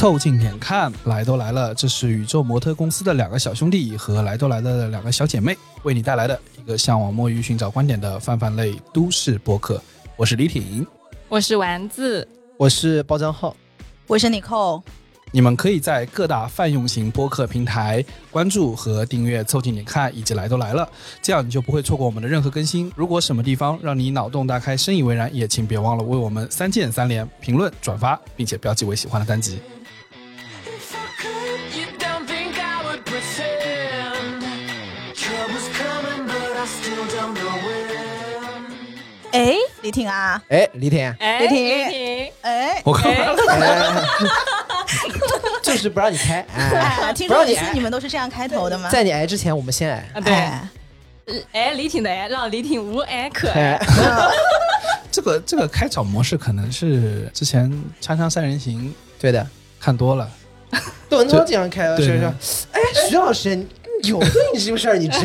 [0.00, 9.78] 凑近点看，来都来了，这是宇宙模特公司的两个小兄弟和来都来了的两个小姐妹为你带来的一个向往摸鱼、寻找观点的泛泛类都市播客。
[10.16, 10.86] 我是李挺，
[11.28, 12.26] 我是丸子，
[12.56, 13.54] 我是包账号，
[14.06, 14.82] 我是你扣。
[15.32, 20.88] 你们可以在各大泛用型播客平台关注和订阅“凑近点看”以及“来都来了”，
[21.20, 22.90] 这样你就不会错过我们的任何更新。
[22.96, 29.60] 如果什么地方让你脑洞大开、深以为然，也请别忘了为我们三键三连、评论、转发，并且标记为喜欢的单集。
[39.82, 44.02] 李挺啊，哎，李挺，哎，李挺哎，我看完了，哎。
[45.62, 46.98] 就是不让你开，哎。
[47.02, 48.88] 哎，，听说你说你们都是这样开头的吗？
[48.90, 50.08] 在你挨之前，我们先挨。
[50.14, 50.68] 啊，对，哎。
[51.52, 53.74] 哎，李挺的哎，让李挺无哎可哎。
[53.74, 53.86] 爱，，
[55.12, 57.70] 这个这个开场模式可能是之前
[58.04, 58.88] 《锵锵三人行》
[59.20, 59.46] 对的，
[59.78, 60.28] 看多了，
[61.08, 62.24] 都都这样开是不是？
[62.72, 64.96] 哎，徐老师，你有对你什么事儿？
[64.98, 65.20] 你这。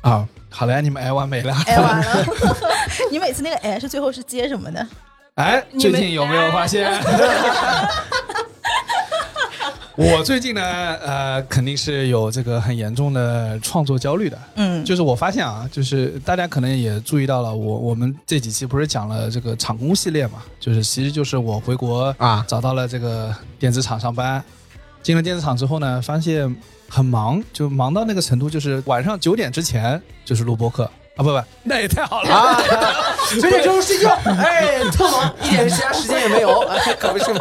[0.00, 0.26] 啊，
[0.56, 1.54] 好了，你们挨完没了？
[1.66, 2.26] 哎完了，
[3.12, 4.86] 你每次那个哎是最后是接什么的？
[5.34, 6.90] 哎，最近有没有发现？
[9.96, 14.38] 我最近呢，呃，肯定是有这个很严重的创作焦虑的。
[14.54, 24.42] 嗯，就是我发现啊，就是大家可能也注意到了，我我们这几期不是讲了这个厂工系列嘛，就是其实就是我回国啊找到了这个电子厂上班，
[25.02, 26.54] 进了电子厂之后呢，发现
[26.88, 30.90] 很忙，就忙到那个程度，就是晚上九点之前就是录播课。
[31.16, 32.30] 啊，不不， 那也太好了。
[32.30, 32.60] 啊，
[33.40, 37.40] 九点钟睡觉，哎，特忙，一点其他时间也没有，哎 可不是吗？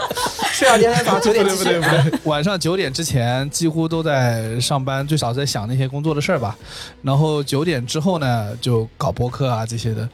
[0.53, 6.57] 睡到第二天早上九点继续不对不对不对，晚上九点之前几乎都在上班，最少在想那些工作的事儿吧。
[7.01, 10.07] 然后九点之后呢，就搞播客啊这些的，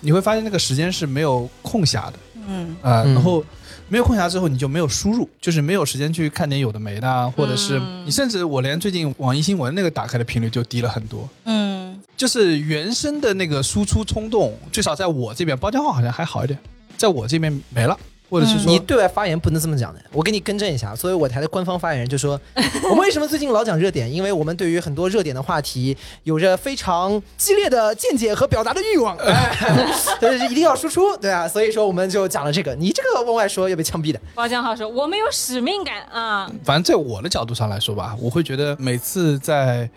[0.00, 2.12] 你会发现那个时间是没有空暇的。
[2.46, 2.76] 嗯。
[2.82, 3.42] 啊、然后
[3.88, 8.04] 没有空暇之后，你就没有输入，就是没有时间去看点有的没的啊，或者是嗯。
[8.04, 11.28] 你甚至我连最近网易新闻那个打开的频率就低了很多。
[11.44, 16.58] 嗯，就是原生的那个输出冲动，至少在我这边，包浆号好像还好一点，
[16.96, 17.96] 在我这边没了，
[18.28, 20.94] 或者是说你对外发言不能这么讲的，我给你更正一下。
[20.94, 22.40] 所以我台的官方发言人就说，
[22.84, 24.12] 我们为什么最近老讲热点？
[24.12, 29.56] 因为我们对于很多热点的话题有着非常激烈的见解和表达的欲望， 哎，
[30.20, 32.74] 但是一定要输出，对啊，所以说我们就讲了这个。
[32.74, 34.20] 你这个往外说要被枪毙的。
[34.34, 39.88] 包江浩说我们有使命感啊，反正在我的角度上来说吧，我会觉得每次在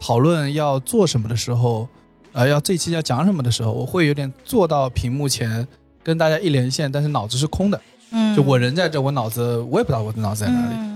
[0.00, 1.88] 讨论要做什么的时候，
[2.32, 5.66] 呃，要这一期要讲什么的时候，我会有点坐到屏幕前
[6.08, 7.78] 跟大家一连线，但是脑子是空的。
[8.10, 10.88] 嗯就我人在这，我脑子我也不知道我的脑子在哪里、嗯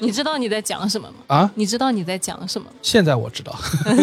[0.00, 1.14] 你知道你在讲什么吗？
[1.28, 1.50] 啊。
[1.54, 2.76] 你知道你在讲什么吗？
[2.82, 3.58] 现在我知道，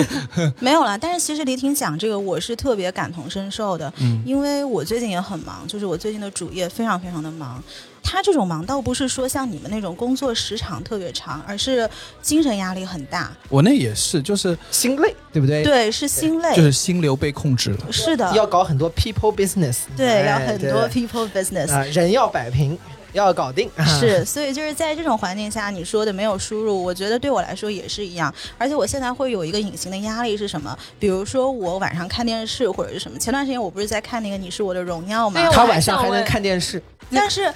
[0.59, 7.63] 没有啦，但是其实李挺讲这个，我是特别感同身受的，嗯因为我最近也很忙，就是我最近的主业非常非常的忙。
[8.03, 11.89] 他这种忙倒不是说像你们那种工作时长特别长，而是
[12.21, 17.91] 精神压力很大，我那也是，就是心累，对不对？，对，是心累，就是心流被控制了。
[17.91, 22.77] 是的，要搞很多 people business，对，哎要很多 people business，啊，人要摆平，
[23.13, 28.33] 要搞定， 是，所以就是在这种环境下，你说的没有输入，我觉得对我来说也是一样。
[28.57, 30.77] 而且我现在会有一个隐形的压力是什么？
[30.99, 33.17] 比如说我晚上看电视或者是什么。
[33.17, 35.49] 前段时间我不是在看那个《你是我的荣耀》吗对？
[35.55, 36.81] 他晚上还能看电视，
[37.11, 37.51] 但是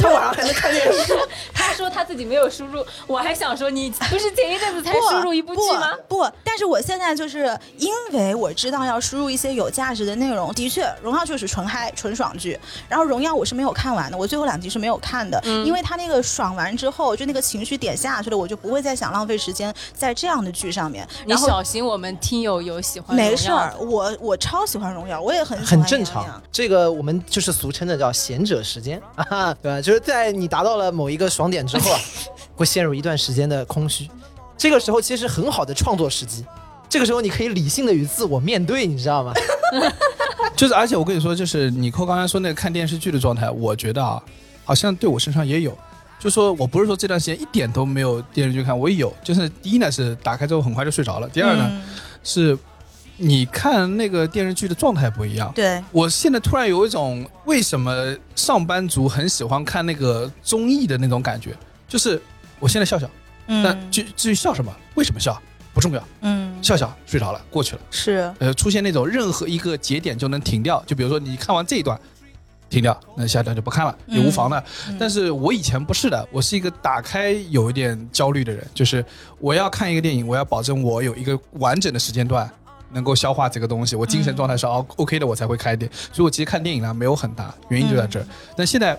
[0.00, 1.16] 他晚上还能看电视。
[1.54, 5.92] 他说他自己没有输入，我还想说你不是前一阵子才输入一部剧吗？
[6.08, 10.52] 不，不，但是我现在就是因为我知道要输入一些有价值的内容。
[10.54, 12.58] 的确，《荣耀》就是纯嗨、纯爽剧。
[12.88, 21.06] 然后《荣耀》我是没有看完的，我最后两集是没有看的，嗯因为他那个爽完之后，就那个情绪点下去了，我就不会再想浪费时间在这样的剧上面。
[21.24, 26.42] 你然后小心我们听友有喜欢没事儿，荣耀的我我超喜欢《荣耀》，我也很喜欢很正常。
[26.50, 29.80] 这个我们就是俗称的叫闲者时间啊， 对吧？
[29.80, 31.98] 就是在你达到了某一个爽点之后啊，
[32.54, 34.08] 会陷入一段时间的空虚。
[34.56, 36.44] 这个时候其实很好的创作时机，
[36.88, 39.32] 这个时候你可以理性的与自我面对，你知道吗？
[40.56, 44.22] 就是，而且我跟你说，就是你扣刚才说那个看电视剧的状态，我觉得啊，
[44.66, 45.76] 好像对我身上也有。
[46.18, 49.10] 就说我不是说这段时间一点都没有电视剧看，我有。
[49.24, 51.82] 就是第一呢是打开之后很快就睡着了，第二呢、嗯
[52.22, 52.58] 是
[53.18, 55.50] 你看那个电视剧的状态不一样。
[55.54, 61.56] 对，我现在突然有一种为什么上班族很喜欢看那个综艺的那种感觉，
[61.88, 62.20] 就是
[62.58, 63.08] 我现在笑笑，
[63.46, 65.40] 但嗯至至于笑什么，为什么笑
[65.72, 67.82] 不重要，嗯笑笑睡着了，过去了。
[67.90, 71.98] 是呃，出现那种任何一个节点就能停掉，就比如说你看完这一段，
[72.68, 74.64] 停掉，那下一段就不看了，也无妨的。
[74.88, 79.04] 嗯但是我以前不是的，我是一个打开有一点焦虑的人，就是
[79.38, 82.50] 我要看一个电影，我要保证我有一个完整的时间段
[82.92, 85.90] 能够消化这个东西，我精神状态是 O OK 的，我才会开电。
[86.12, 88.26] 所以我其实看电影呢没有很大，原因就在这儿。
[88.56, 88.98] 但现在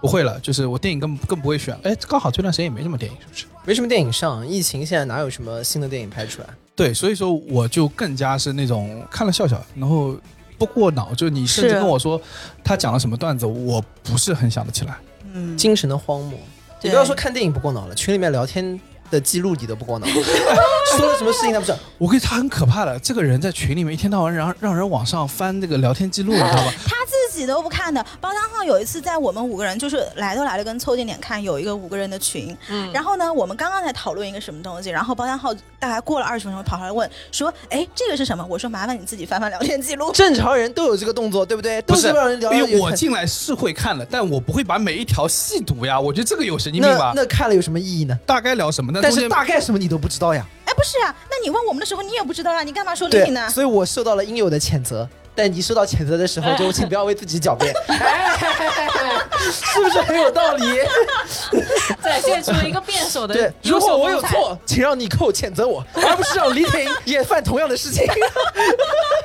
[0.00, 1.78] 不会了，就是我电影更更不会选。
[1.82, 3.46] 哎，刚好这段时间也没什么电影，是不是？
[3.64, 6.48] 没什么电影上，疫情现在哪有什么新的电影拍出来？
[6.76, 10.16] 对，所以说我就更加是那种看了笑笑，然后
[10.58, 11.14] 不过脑。
[11.14, 12.20] 就你甚至跟我说
[12.62, 14.96] 他讲了什么段子，我不是很想得起来。
[15.32, 16.38] 嗯，精神的荒漠。
[16.82, 18.78] 你不要说看电影不过脑了，群里面聊天
[19.10, 20.06] 的记录你都不过脑，
[20.96, 21.78] 说了什么事情他不知道。
[21.96, 26.72] 我跟你他很可怕的，这个人在群里面一天到晚让让人往上翻这个聊天记录，你知道吧？
[26.86, 28.04] 他自己都不看的。
[28.20, 40.12] 包厢号有一次在我们五个人就是来都来了跟凑近点看有一个五个人的群，嗯然后呢，我们刚刚在讨论一个什么东西，然后包厢号大概过了二十分钟跑上来问说：“哎，这个是什么？”我说：“麻烦你自己翻翻聊天记录。
[40.14, 41.80] 正常人都有这个动作，对不对？
[41.82, 42.52] 都不是，让人聊。
[42.52, 45.98] 因为我进来是会看的，但我不会把每一条细读呀。
[45.98, 47.12] 我觉得这个有神经病吧？
[47.14, 48.18] 那看了有什么意义呢？
[48.26, 48.92] 大概聊什么？
[48.92, 53.48] 呢但是大概什么你都不知道呀。”哎，不是啊，那你问我们的时候你也不知道啊，你干嘛说李对挺呢，？
[53.50, 55.08] 所以我受到了应有的谴责。
[55.34, 57.74] 但你受到谴责的时候，就请不要为自己狡辩，
[59.50, 60.64] 是不是很有道理？
[62.02, 64.14] 展现出了一个辩手的对，如果我。
[64.14, 68.04] 有错，请让尼寇谴责我，而不是让李挺也犯同样的事情。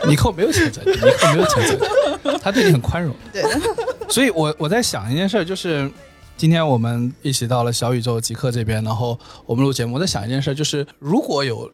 [0.08, 1.88] 尼寇没有谴责你，尼寇没有谴责
[2.24, 3.16] 你，他对你很宽容。
[3.32, 3.44] 对，
[4.10, 5.88] 所以我我在想一件事儿，就是
[6.36, 11.72] 今天我们一起到了小宇宙极客这边，然后我们录节目，我在想一件事儿，就是如果有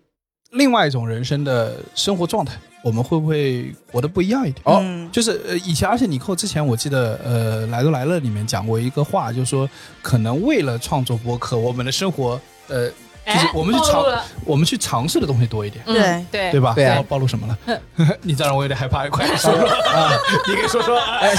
[0.51, 4.61] 另外一种人生的生活状态，我们会不会活得不一样一点？
[4.65, 9.67] 哦嗯就是呃，以前而且你扣之前我记得呃，来都来了里面讲过一个话，就是说
[10.03, 12.87] 可能为了创作播客，我们的生活呃，
[13.25, 14.05] 就是哎我们去尝
[14.45, 15.83] 我们去尝试的东西多一点。
[15.87, 15.95] 嗯
[16.31, 16.73] 对对对吧？
[16.75, 17.79] 对啊暴暴露什么了？
[18.21, 20.11] 你再让我有点害怕，快点说说啊！
[20.47, 21.33] 你给说说哎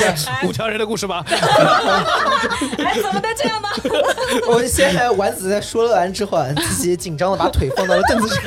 [0.45, 1.25] 五条人的故事吧。
[1.31, 3.69] 哎，怎么能这样呢？
[4.49, 8.45] 我先在丸子在说了完之后啊，自己紧张的把腿放到了凳子上，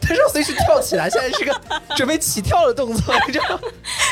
[0.00, 1.54] 他说随时跳起来，现在是个
[1.96, 3.60] 准备起跳的动作，你知道吗？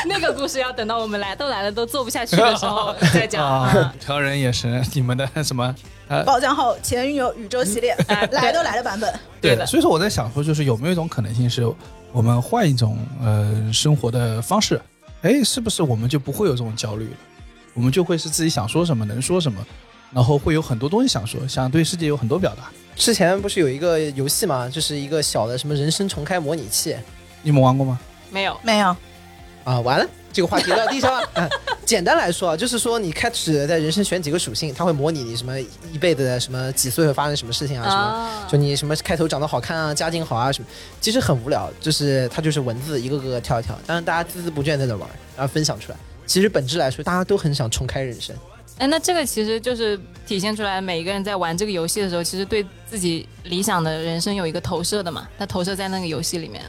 [0.06, 3.44] 那个故事要等到我们来都来了都做不下去的时候再讲。
[3.44, 5.74] 啊，五条人也是你们的什么？
[6.12, 11.66] 呃，包浆号前女友宇宙系列来都来了版本，对的所以说我在想说，就是有没有一种可能性是，
[12.12, 14.78] 我们换一种呃生活的方式，
[15.22, 17.16] 哎，是不是我们就不会有这种焦虑了？
[17.72, 19.64] 我们就会是自己想说什么能说什么，
[20.12, 22.70] 然后会有很多东西想说，想对世界有很多表达。
[22.94, 26.94] 之前不是有一个游戏嘛，就是一个小的什么人生重开模拟器
[27.40, 27.98] 你们玩过吗？
[28.30, 28.94] 没有，没有，
[29.64, 30.06] 啊，完了。
[30.32, 31.22] 这个话题到地上
[31.84, 40.68] 简单来说啊，就是说你开始在人生选几个属性，它会模拟你什么一辈子的什么几岁会发生什么事情啊，什么啊就你什么开头长得好看啊，家境好啊什么，
[41.00, 45.98] 其实很无聊，就是它就是文字一个个跳一跳，当然大家孜孜不倦在那玩，然后分享出来。
[46.26, 48.34] 其实本质来说，大家都很想重开人生。
[48.78, 56.62] 哎，那这个其实就是体现出来，每一个人在玩这个游戏的时候，其实对自己理想的人生有一个投射的嘛，他投射在那个游戏里面。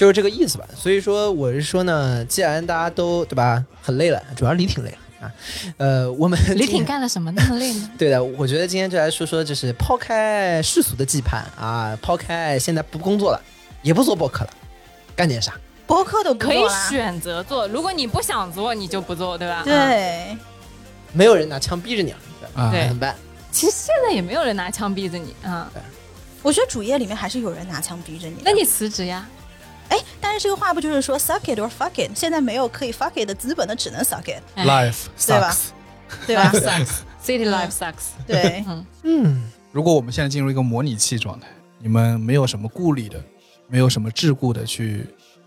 [0.00, 0.64] 就是这个意思吧。
[0.74, 5.30] 所以说，我是说呢，既然大家都对吧，很累了，主要李挺累了啊。
[5.76, 7.90] 呃，我们李挺干了什么那么累呢？
[7.98, 13.42] 对的，我觉得今天就来说说，就是抛开世俗的羁绊啊，抛开现在不工作了，
[13.82, 14.50] 也不做博客了，
[15.14, 15.52] 干点啥？
[15.86, 19.62] 博客都可以选择做，如果你不想做，你就不做，对吧？
[19.66, 19.90] 嗯。
[19.90, 20.38] 对，
[21.12, 22.62] 没有人拿枪逼着你了，对吧？
[22.62, 23.14] 啊，对怎么办？
[23.52, 25.70] 其实现在也没有人拿枪逼着你啊，
[26.40, 28.36] 我觉得主页里面还是有人拿枪逼着你。
[28.42, 29.28] 那你辞职呀？
[29.90, 32.10] 哎，但是这个话不就是说 suck it or fuck it？
[32.14, 35.58] 现在没有可以 fuck it 的资本，那只能 suck it，哎 Life 对吧 sucks。
[36.26, 38.08] 对吧 Life？sucks，City life sucks。
[38.26, 38.64] 对，
[39.04, 41.46] 嗯，如果我们现在进入一个模拟器状态，
[41.78, 43.22] 你们没有什么顾虑的，
[43.68, 45.06] 没有什么桎梏的去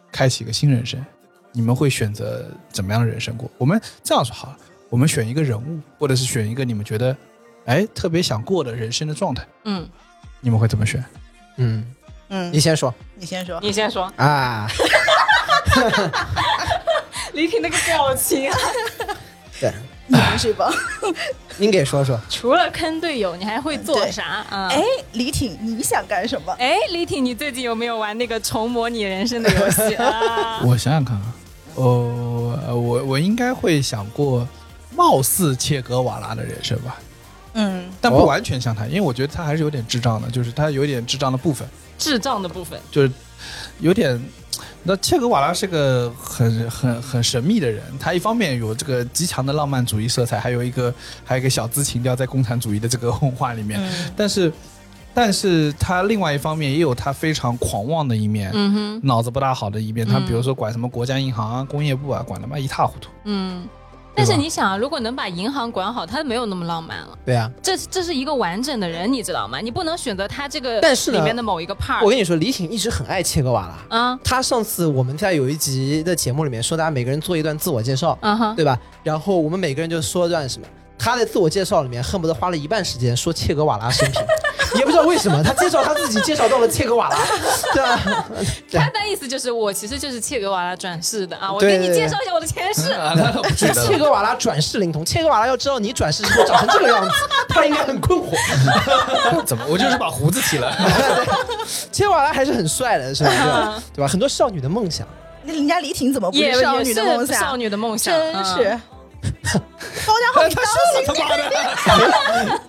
[0.09, 1.03] 开启一个新人生，
[1.51, 3.49] 你们会选择怎么样的人生过？
[3.57, 4.57] 我们这样说好了，
[4.89, 7.15] 我们选一个人物，或者是选一个你们觉得
[7.65, 9.85] 哎特别想过的人生的状态，嗯，
[10.39, 11.03] 你们会怎么选？
[11.57, 11.85] 嗯，
[12.35, 13.59] 嗯你，先说你先说。
[13.61, 14.11] 你先说。
[14.17, 14.67] 啊。
[17.33, 18.57] 李挺那个表情，啊
[19.59, 19.71] 对，
[20.07, 20.71] 你们是吧？
[21.57, 22.19] 您给说说。
[22.29, 24.45] 除了坑队友，你还会做啥？
[24.49, 26.53] 啊，哎，李挺，你想干什么？
[26.59, 30.61] 哎，李挺，你最近有没有玩那个重模拟人生的游戏啊？
[30.65, 31.33] 我想想看啊，
[31.75, 34.47] 哦，呃我我应该会想过
[34.95, 36.97] 貌似切格瓦拉的人生吧，
[37.53, 41.67] 嗯，哦但不完全像他，因为我觉得他还是有点智障的，就是他有点智障的部分。
[41.97, 43.11] 智障的部分，就是
[43.79, 44.21] 有点。
[44.85, 54.51] 那切格瓦拉是个很很很神秘的人，他一方面有这个极强的浪漫主义色彩，还有一个还有一个小资情调在共产主义的这个文化里面，嗯但是
[55.13, 58.51] 但是他另外一方面也有他非常狂妄的一面，
[59.03, 60.05] 脑子不大好的一面。
[60.05, 63.09] 他嗯比如说管什么国家银行啊、工业部啊，管他妈一塌糊涂。
[63.23, 63.65] 嗯。
[64.15, 67.17] 但是你想啊，如果能把银行管好，他没有那么浪漫了。
[67.25, 69.59] 对啊，这这是一个完整的人，你知道吗？
[69.59, 72.03] 你不能选择他这个但是里面的某一个 part。
[72.03, 73.97] 我跟你说，李挺一直很爱切格瓦拉。
[73.97, 78.79] 啊他上次我们在有一集的节目里面说，大家每个人做一段自我介绍，啊哈，对吧？
[79.03, 80.67] 然后我们每个人就说段什么。
[80.97, 84.21] 他在自我介绍里面恨不得花了一半时间说切格瓦拉生平，
[84.79, 87.17] 也不知道为什么，他介绍他自己介绍到了切格瓦拉，
[87.73, 87.99] 对啊？
[88.73, 92.91] 他的意思就是我其实就是切格瓦拉转世的啊，我给你介绍一下我的前世。
[92.93, 93.85] 啊，那倒不觉得。
[93.85, 97.11] 切格瓦拉转世灵童，切格瓦拉要知道你转世之后长成这个样子，
[97.49, 98.31] 他应该很困惑。
[99.43, 99.63] 怎么？
[99.69, 100.75] 我就是把胡子剃了。
[101.91, 103.29] 切格瓦拉还是很帅的，是吧？
[103.31, 103.83] 对吧？
[103.95, 104.07] 对吧？
[104.07, 105.07] 很多少女的梦想。
[105.43, 107.39] 那人家李挺怎么不也是少女的梦想？
[107.39, 108.79] 少女的梦想，嗯真是。
[110.05, 112.59] 高家好，你他当说了他妈的。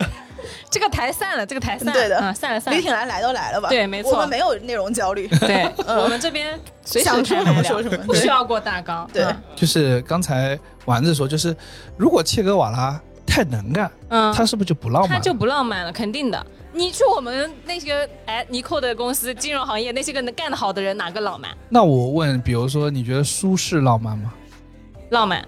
[0.75, 2.76] 这个台散了，这个台散了，对的嗯，散了散了。
[2.76, 3.69] 李挺来来都来了吧？
[3.69, 5.28] 对没错我们没有内容焦虑。
[5.28, 9.09] 对， 我们这边随时想说什么说什么不需要过大纲。
[9.12, 11.57] 对嗯就是刚才丸子说，就是
[11.97, 15.11] 如果切格瓦拉太能干，嗯，他是不是就不浪漫？
[15.11, 16.47] 他就不浪漫了，肯定的。
[16.73, 21.52] 你去我们那些哎尼寇的公司，金融行业那些个能干得好的人，哪个浪漫？
[21.69, 24.35] 那我问，比如说，你觉得苏轼浪漫吗？
[25.11, 25.47] 浪漫，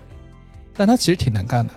[0.77, 1.75] 但他其实挺能干的，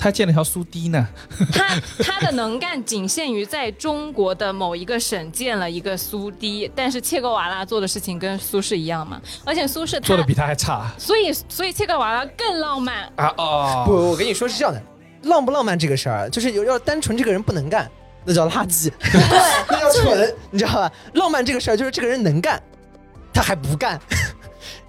[0.00, 1.06] 他建了条苏堤呢。
[1.52, 13.04] 他他的能干仅限于在中国的某一个省建了一个苏堤，但是切格瓦拉做的事情跟苏轼一样嘛，而且苏轼做的比他还差所以所以切格瓦拉更浪漫。
[13.16, 13.34] 啊！
[13.36, 14.82] 哦，不，我跟你说是这样的，
[15.24, 17.90] 浪不浪漫这个事儿，就是有要单纯这个人不能干，
[18.24, 18.90] 那叫垃圾，
[19.68, 20.90] 那叫蠢，你知道吧？
[21.12, 22.58] 浪漫这个事儿就是这个人能干，
[23.34, 24.00] 他还不干，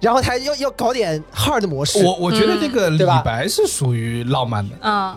[0.02, 2.04] 然后他要要搞点 hard 模式。
[2.04, 5.16] 我我觉得这个李白是属于浪漫的，嗯，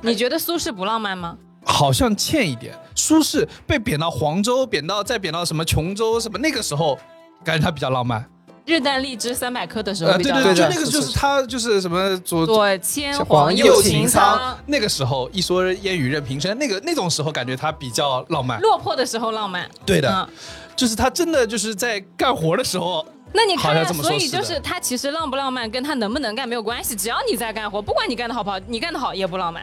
[0.00, 1.36] 你觉得苏轼不浪漫吗？
[1.64, 2.74] 好像欠一点。
[2.94, 6.98] 苏轼被贬到黄州，贬到再贬到什么琼州什么，那个时候
[7.44, 8.24] 感觉他比较浪漫。
[8.64, 10.72] 日啖荔枝三百颗的时候呃，比较对对，浪漫。
[10.72, 18.58] 就那个就是他就是什么左左牵黄黄右右擎擎苍，那个时候一说烟雨任平生，那个那种时候感觉他比较浪漫。
[18.60, 19.68] 落魄的时候浪漫。
[19.84, 20.28] 对的，嗯，
[20.74, 29.62] 就是他真的就是在干活的时候，那你看所以就是他其实浪不浪漫跟他能不能干没有关系，只要你在干活，不管你干的好不好，你干的好也不浪漫，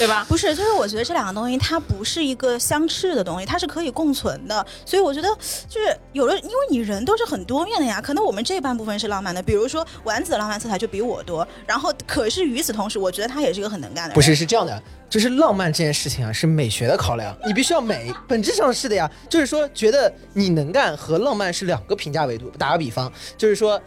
[0.00, 0.24] 对吧？
[0.26, 4.66] 不是，就是我觉得这两个东西它不是一个相斥的东西，它是可以共存的。
[4.86, 5.28] 所以我觉得
[5.68, 8.00] 就是有了，因为你人都是很多面的呀。
[8.00, 14.14] 可能我们这半部分是浪漫的，比如说丸子的浪漫色彩就比我多，然后可是与此同时，我觉得他也是一个很能干的人。
[14.14, 19.10] 不是，是这样的，就是浪漫这件事情啊，是美学的考量，你必须要美，本质上是的呀。
[19.28, 22.48] 就是说，觉得你能干和浪漫是两个评价维度。
[22.56, 23.78] 打个比方，就是说，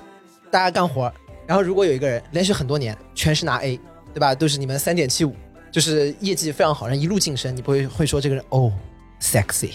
[0.52, 1.12] 大家干活，
[1.48, 3.80] 然后如果有一个人连续很多年全是拿 A，
[4.14, 4.36] 对吧？
[4.36, 5.36] 都是你们三点七五，
[5.74, 8.72] 就是业绩非常好，然后一路晋升，你不会会说这个人哦
[9.20, 9.72] sexy，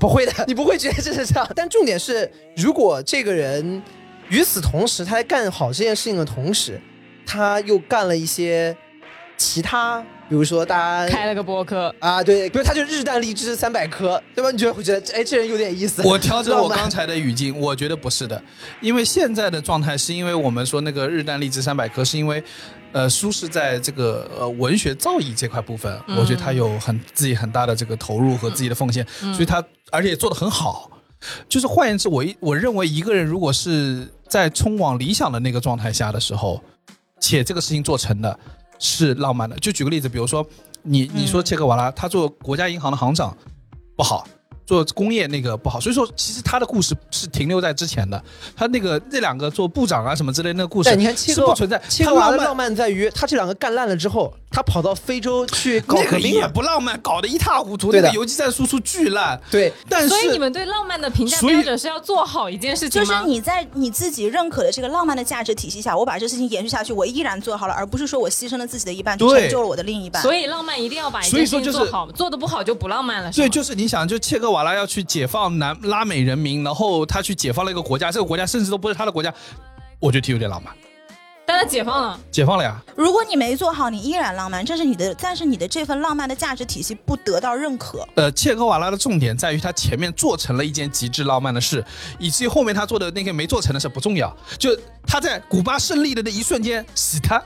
[0.00, 1.46] 不会的， 你不会觉得这是这样。
[1.54, 3.82] 但重点是，如果这个人
[4.30, 6.80] 与此同时，他在干好这件事情的同时，
[7.26, 8.74] 他又干了一些
[9.36, 14.50] 其他，比如说大家开了个播客，啊，对，比如他就日啖荔枝三百颗，对吧？
[14.50, 16.00] 你就会觉得，哎，这人有点意思。
[16.06, 18.42] 我调整 我刚才的语境，我觉得不是的，
[18.80, 22.42] 因为现在的状态是因为我们说那个日啖荔枝三百颗，是因为。
[22.94, 30.88] 呃，苏轼在这个呃文学造诣这块部分，嗯我觉得他有很自己很大的这个投入和自己的奉献，所以他而且也做得很好。
[31.48, 36.62] 就是换言之，我一我认为一个人如果是在冲往理想的那个状态下的时候，
[37.18, 38.38] 且这个事情做成的，
[38.78, 39.56] 是浪漫的。
[39.56, 40.46] 就举个例子，比如说
[40.82, 43.36] 你你说切格瓦拉，他做国家银行的行长
[43.96, 44.24] 不好，
[44.66, 48.22] 做工业那个不好，所以说其实他的故事是停留在之前的。
[48.56, 51.80] 他那个那两个做部长啊什么之类的那个故事，但你看是不存在。
[51.88, 56.48] 切他浪格瓦的浪漫在于，他这两个干烂了之后，他跑到非洲去搞那个也革命了。
[56.48, 57.84] 不浪漫，搞得一塌糊涂。
[57.90, 63.24] 对的那个游击战输出巨烂，对，但是所以你们对浪漫的评价标准是要做好一件事情就是？
[63.26, 70.22] 你在你自己认可的这个浪漫的价值体系下，我把这事情延续下去，我依然做好了，而不是说我牺牲了自己的一半成就了我的另一半。
[70.22, 73.30] 所以浪漫一定要把一件事所以说就是情做好，做的不好就不浪漫了。
[73.30, 79.34] 是对，就是你想，就切格瓦拉要去解放南拉美人民，然后他去解放了一个国家，这个国家甚至都不是他的国家，
[79.98, 80.72] 我觉得挺有点浪漫。
[81.46, 88.08] 但他解放了，解放了呀，如果你没做好，你依然浪漫，这是你的，但是你的这份浪漫的价值体系不得到认可。
[88.14, 91.84] 呃，切格瓦拉的重点在于他前面做成了一件极致浪漫的事，
[92.18, 94.70] 以至于后面他做的那些没做成的事不重要，就
[95.06, 97.42] 他在古巴胜利的那一瞬间死他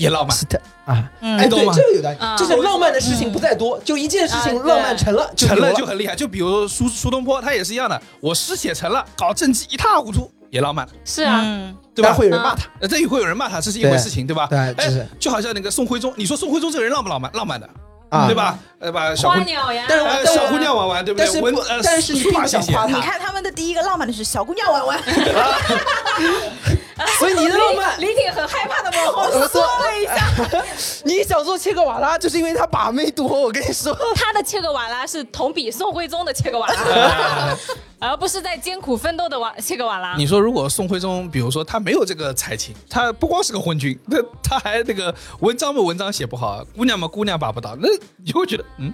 [0.00, 0.36] 也浪漫。
[0.36, 1.38] 是的啊，嗯。
[1.38, 12.12] 哎，对，这个有道理啊，就是浪漫的事情不在多，就一件事情啊浪漫成了，成了就很厉害，就比如苏苏东坡，他也是一样的，我诗写成了，搞政绩一塌糊涂，也浪漫，是啊，嗯，对吧？
[12.14, 12.62] 会有人骂他。
[12.80, 14.34] 呃，这也会有人骂他，这是一回事情，对。
[14.34, 14.46] 吧？
[14.48, 15.06] 对哎就是。
[15.18, 17.30] 就好像那个宋徽宗，你说宋徽宗这个人浪不浪漫？
[17.34, 17.68] 浪漫的，
[18.08, 18.26] 啊。
[18.26, 18.58] 对吧？
[18.80, 21.26] 呃，把小姑花鸟呀，但是我呃但我小姑娘玩玩，对不对？
[21.26, 24.98] 但是不文呃，但是你书法想夸他你看他们的第一个浪漫的是小姑娘玩玩，
[27.20, 30.64] 所以你的浪漫，李挺很害怕的往后缩了一下。
[31.04, 33.28] 你想做切格瓦拉，就是因为他把妹多。
[33.28, 37.56] 我跟你说，他的切格瓦拉是同比宋徽宗的切格瓦拉。
[37.98, 40.14] 而不是在艰苦奋斗的瓦切格瓦拉。
[40.16, 47.86] 你说如果宋徽宗，比如说他没有这个才情，他不光是个昏君，那他还那个文章嘛文章写不好，姑娘嘛姑娘把不到，那
[48.24, 48.90] 你会觉得嗯，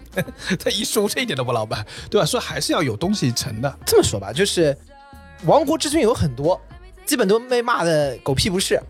[0.59, 2.26] 他一书这一点都不浪漫，对吧？
[2.26, 3.73] 说还是要有东西成的。
[3.87, 4.76] 这么说吧，就是
[5.45, 6.61] 亡国之君有很多，
[7.07, 8.81] 基本都被骂的狗屁不是。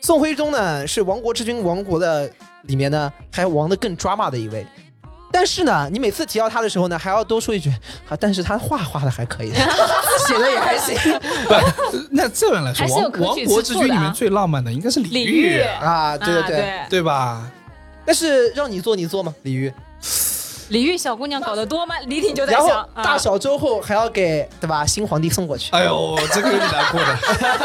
[0.00, 2.30] 宋徽宗呢是亡国之君亡国的
[2.62, 4.66] 里面呢还亡的更抓马的一位。
[5.32, 7.68] 但是呢，你每次提到他的时候呢，还要多说一句
[8.08, 9.58] 啊，但是他画画的还可以，字
[10.26, 16.16] 写的也还行不，那这样来说，亡亡国之君里面最浪漫的应该是李煜啊。
[16.16, 17.50] 对对对，对，对吧？
[18.06, 19.34] 但是让你做你做吗？
[19.42, 19.74] 李煜。
[20.68, 21.94] 李煜小姑娘搞得多吗？
[22.06, 25.70] 李挺就在然后大小周后还要给对吧新皇帝送过去。
[25.72, 27.18] 哎呦，这个有点难过的，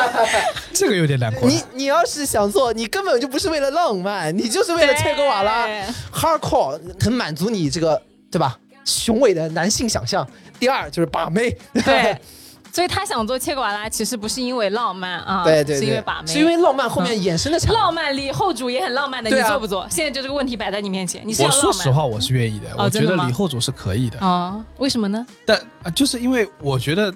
[0.74, 1.48] 这个有点难过的。
[1.48, 5.67] 你你要是想做，你根本就不是为了浪漫，你就是为了切格瓦拉
[6.13, 10.27] hardcore，很满足你这个对吧雄伟的男性想象。
[10.60, 11.50] 第二就是把妹，
[11.84, 12.15] 对，
[12.73, 17.75] 所以他想做切格瓦拉，其实不是因为浪漫啊，对对对，是因为把妹，是因为浪漫后面衍生的产物。
[17.75, 19.85] 浪漫李后主也很浪漫的，你做不做？
[19.89, 21.73] 现在就这个问题摆在你面前，你是要我浪漫？
[21.73, 25.25] 说实话，我是愿意的，我觉得李后主是可以的，啊，为什么呢？
[25.45, 27.13] 但啊就是因为我觉得。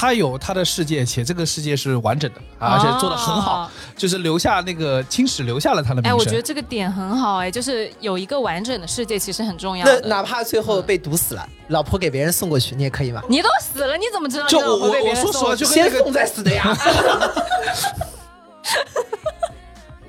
[0.00, 9.84] 他有他的世界，且这个世界是完整的，啊而且做的很好，哦就是留下那个青史留下了他的名哎，我觉得这个点很好，哎，就是有一个完整的世界，其实很重要。
[9.84, 13.20] 那哪怕最后被毒死了，老婆给别人送过去，你也可以吗？
[13.28, 16.78] 你都死了，你怎么知道你就我我说实话，就跟那个送再死的呀。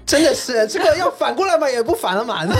[0.09, 2.55] 真的是这个要反过来嘛，也不反了嘛， 那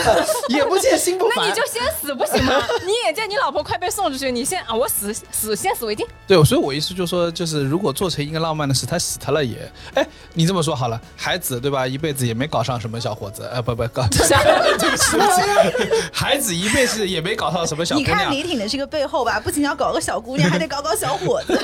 [0.56, 1.38] 眼不见心不烦。
[1.38, 2.53] 那你就先死不行吗？
[2.86, 6.06] 你眼见你老婆快被送出去，你先啊，我死死先死为敬。
[6.27, 11.88] 对，所以我意思就是说，就是如果做成一个浪漫的事，他死他了也，哎，你这么说好了，孩子对吧？
[11.88, 18.32] 一辈子也没搞上什么小伙子，呃，不不搞，对不起对不起，孩子一辈子也没搞上什么小姑你看。
[18.32, 21.60] 李挺的这个背后吧，不仅要搞个小姑娘，还得搞搞小伙子。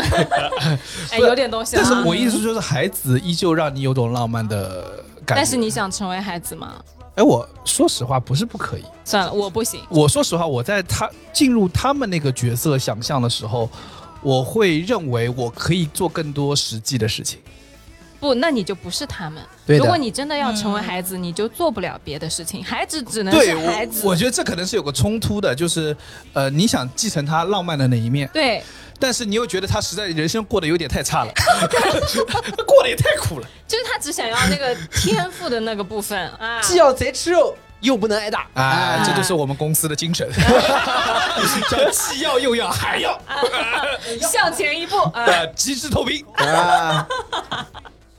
[1.12, 1.84] 哎，有点东西啊。
[1.84, 4.95] 但是我意思就是，孩子依旧让你有种浪漫的
[5.34, 6.76] 但是你想成为孩子吗？
[7.16, 8.84] 哎，我说实话，不是不可以。
[9.06, 9.80] 算了，我不行。
[9.90, 13.70] 我说实话，我在他进入他们那个角色想象的时候，
[14.22, 17.40] 我会认为我可以做更多实际的事情。
[18.20, 19.42] 不，那你就不是他们。
[19.66, 22.64] 如果你真的要成为孩子，你就做不了别的事情。
[22.64, 24.02] 孩子只能，是孩子。
[24.04, 25.96] 我我觉得这可能是有个冲突的，就是
[26.34, 28.64] 呃，你想继承他浪漫的那一面，对，
[29.00, 31.32] 但是你又觉得他实在人生过得有点太差了，
[32.66, 36.60] 过得也太苦了就是他只想要那个天赋的那个部分 啊。
[36.62, 39.04] 既要贼吃肉，又不能挨打啊！
[39.06, 40.28] 这就是我们公司的精神，
[41.70, 43.20] 叫既要又要还要，
[44.22, 45.26] 向前一步啊！
[45.28, 46.26] 呃，极致透明。
[46.36, 47.08] 啊！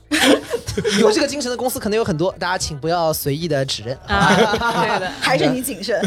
[0.99, 3.97] 有这个精神的公司可能有很多，大家请不要随意的指认。
[4.07, 5.99] 啊，对的， 还是你谨慎。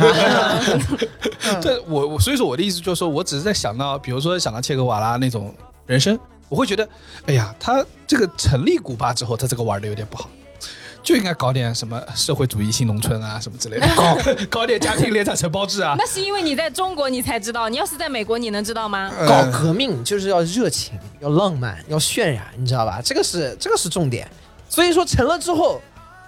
[1.60, 5.54] 对我我所以说我的意思就是说我只是在想到，比如说想到切格瓦拉那种
[5.86, 6.88] 人生，我会觉得，
[7.26, 10.30] 哎呀，他这个成立古巴之后，他这个玩的有点不好。
[11.02, 14.18] 就应该搞点什么社会主义新农村啊，什么之类的， 搞
[14.50, 15.94] 搞点家庭联产承包制啊。
[15.98, 19.10] 那是因为你在中国你才知道，你要是在美国你能知道吗？
[19.18, 23.00] 呃搞革命就是要热情，要浪漫，要渲染，你知道吧？
[23.04, 24.28] 这个是这个是重点。
[24.68, 25.80] 所以说成了之后，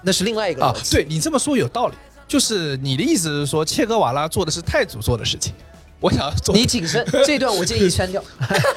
[0.02, 1.94] 那是另外一个啊对你这么说有道理，
[2.26, 5.52] 就是你的意思是说，切格瓦拉做的是太祖做的事情，
[6.02, 8.22] 我想要做你谨慎， 这段我建议删掉。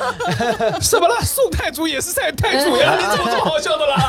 [0.79, 1.15] 什么了？
[1.25, 4.07] 宋太祖也是太太祖呀， 你怎么这么好笑的啦？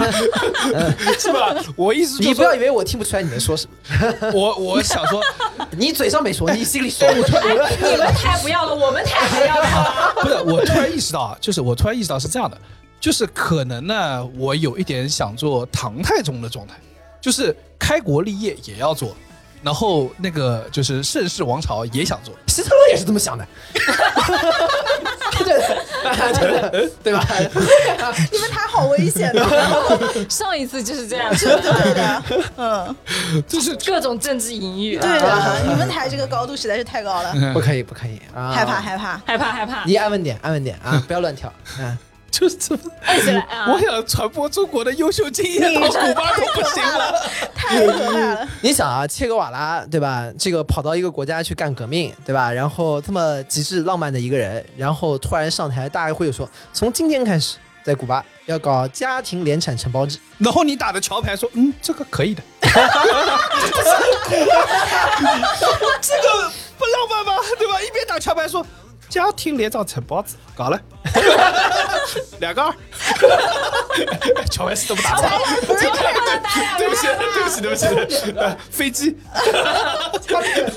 [1.18, 1.54] 是吧？
[1.74, 5.20] 我意思就是你不要以为我听不出来你在说什么，我我想说，
[5.70, 7.08] 你嘴上没说，你心里说。
[7.10, 7.20] 你
[7.96, 10.12] 们太不要了，我们太还要了。
[10.20, 12.58] 不是，我突然意识到啊，就是我突然意识到是这样的，
[13.00, 16.74] 就是可能呢，我有一点想做唐太宗的状态，
[17.20, 19.16] 就是开国立业也要做，
[19.66, 23.44] 然后那个就是盛世王朝也想做，希特勒也是这么想的，
[25.38, 25.82] 对的，
[26.38, 27.26] 对的，对吧？
[28.30, 29.44] 你们台好危险的，
[30.30, 32.22] 上一次就是这样，对的，
[32.56, 32.96] 嗯，
[33.48, 38.52] 就是各种政治隐喻，对的，你们台这个高度实在是太高了，不可以，不可以啊！
[38.52, 39.20] 害怕害怕。
[39.26, 39.82] 害怕害怕。
[39.84, 41.52] 你安稳点，安稳点啊，不要乱跳。
[41.80, 41.98] 嗯，
[42.30, 47.14] 就是这么，按起来啊我想传播中国的优秀经验到古巴都不行了。
[47.54, 48.48] 太可怕了！
[48.60, 50.30] 你想啊，切格瓦拉对吧？
[50.38, 52.52] 这个跑到一个国家去干革命对吧？
[52.52, 60.18] 然后这么极致浪漫的一个人，然后突然上台，大家会有说，从今天开始，在古巴要搞家庭联产承包制。
[60.38, 62.68] 然后你打的桥牌说，嗯，这个可以的， 这
[66.22, 67.32] 个不浪漫吗？
[67.58, 67.80] 对吧？
[67.80, 68.64] 一边打桥牌说，
[69.08, 70.78] 家庭联产承包制，搞了，
[72.40, 72.74] 两个二，
[74.50, 75.30] 乔 S 都不打仗？
[76.78, 79.16] 对不起，对不起，对不起，对不起，呃飞机。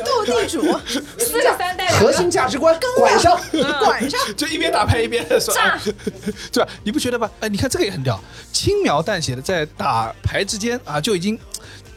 [0.05, 0.79] 斗地主，
[1.17, 3.39] 四个三代核心价值观管上。
[3.83, 4.19] 管上。
[4.35, 5.79] 就一边打牌一边说，哎
[6.51, 6.69] 对吧？
[6.83, 7.29] 你不觉得吧？
[7.41, 8.19] 哎，你看这个也很屌，
[8.51, 11.37] 轻描淡写的在打牌之间啊，就已经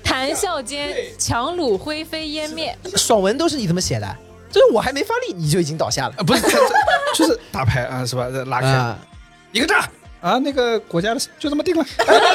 [0.02, 2.76] 谈笑间，强弩灰飞烟灭。
[2.96, 4.16] 爽文都是你怎么写的，
[4.52, 6.42] 就是我还没发力你就已经倒下了啊，不是，
[7.16, 8.28] 就是打牌啊，是吧？
[8.46, 8.96] 拉开、啊，
[9.50, 9.88] 一个炸
[10.20, 11.84] 啊，那个国家的就这么定了。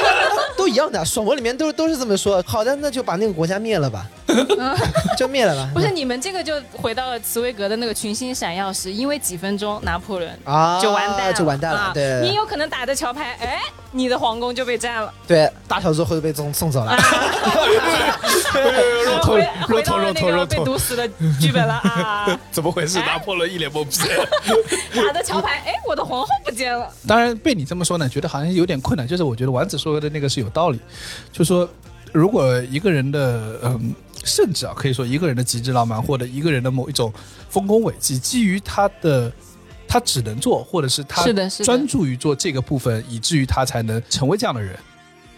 [0.58, 1.02] 都一样的。
[1.04, 2.42] 爽文里面都都是这么说。
[2.46, 4.06] 好的，那就把那个国家灭了吧，
[5.16, 5.70] 就灭了吧。
[5.74, 11.78] 不是你们这个就回到了茨威格的那个群星闪耀时，因为几分钟拿破仑啊，就完蛋了，就完蛋了。
[11.78, 13.60] 啊对，你有可能打着桥牌，哎，
[13.92, 16.96] 你的皇宫就被占了，对大小之后就被送送走了。
[19.04, 21.08] 肉头回肉回到了头肉头肉那个被，毒死的
[21.40, 22.38] 剧本了啊！
[22.50, 22.98] 怎么回事？
[22.98, 23.90] 拿破仑一脸懵逼。
[24.94, 26.88] 打着桥牌，哎，我的皇后不见了。
[27.06, 29.06] 当然被你这么说呢，觉得好像有点困难。
[29.06, 30.80] 就是我觉得丸子说的那个是有道理，
[31.32, 31.68] 就说
[32.12, 37.12] 如果一个人的嗯，甚至啊，可以说一个人的极致浪漫，或者一个人的某一种
[37.48, 39.32] 丰功伟绩，基于他的
[39.86, 41.24] 他只能做，或者是他
[41.64, 44.78] 专注于做这个部分，以至于他才能成为这样的人。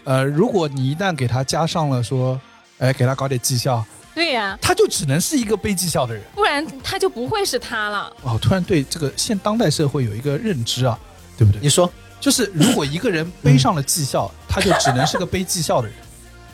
[0.03, 2.39] 呃，如果你一旦给他加上了说，
[2.79, 6.23] 哎，给他搞点绩效，对呀、他就只能是一个背绩效的人。
[6.33, 8.11] 不然他就不会是他了。
[8.23, 10.99] 哦，突然对这个现当代社会有一个认知啊，
[11.37, 11.61] 对不对？
[11.61, 11.89] 你说
[12.19, 15.95] 就是如果一个人背上了绩效， 他就只能是个背绩效的人，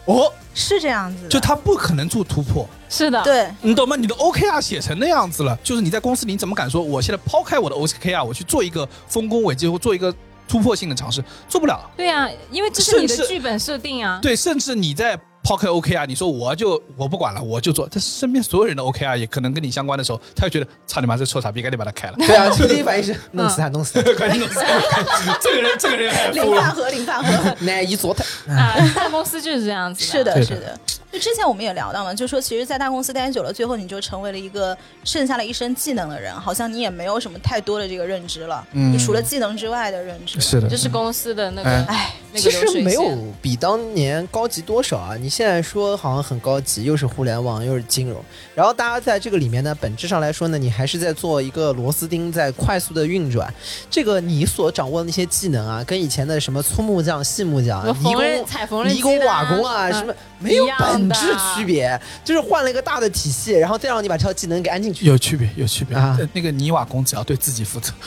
[0.08, 3.96] 哦，是这样子的，就他不可能做突破，是的，对，你懂吗？
[3.96, 10.14] 你的 OKR 写成那样子了，就是你在公司里你怎么敢说我现在抛开我的 OKR，我去做一个丰功伟绩或做一个
[10.48, 11.80] 突破性的尝试，做不了。
[11.98, 14.20] 对呀、因为这是你的剧本设定啊。
[14.22, 25.38] 对，甚至你在抛开 OKR，你说我就我不管了，我就做，但是身边所有人的 OKR 也可能跟你相关的时候，他就觉得操你妈这臭傻逼，赶紧把他开了，对啊，第一反应是弄死他，弄死他， 赶紧弄死他。
[25.40, 26.62] 这个人，这个人还服了。
[26.62, 27.56] 领饭盒，领饭盒。
[27.62, 28.26] 那一左他。
[28.54, 30.78] 啊， 大公司就是这样子是的是的。
[31.18, 38.66] 就之前我们也聊到嘛，就说其实，在大公司待久了，最后你就成为了一个剩下了一身技能的人，好像你也没有什么太多的这个认知了。
[38.74, 43.18] 嗯你除了技能之外的认知，是的，就是公司的那个哎那个其实没有。
[43.42, 45.16] 比当年高级多少啊！
[45.16, 48.22] 你现在说好像很高级，又是互联网，又是金融，
[48.54, 53.54] 然后大家在这个里面呢，本质上来说呢，你还是在做一个螺丝钉，在快速的运转。
[53.90, 65.06] 这个你所掌握的那些技能啊，跟以前的什么粗木匠、细木匠泥缝纫、工、彩缝纫泥工、机瓦工啊，嗯什么没有本质区别，就是换了一个大的体系，然后再让你把这套技能给安进去。
[65.06, 65.98] 有区别，有区别。
[65.98, 67.92] 啊呃那个泥瓦工只要对自己负责，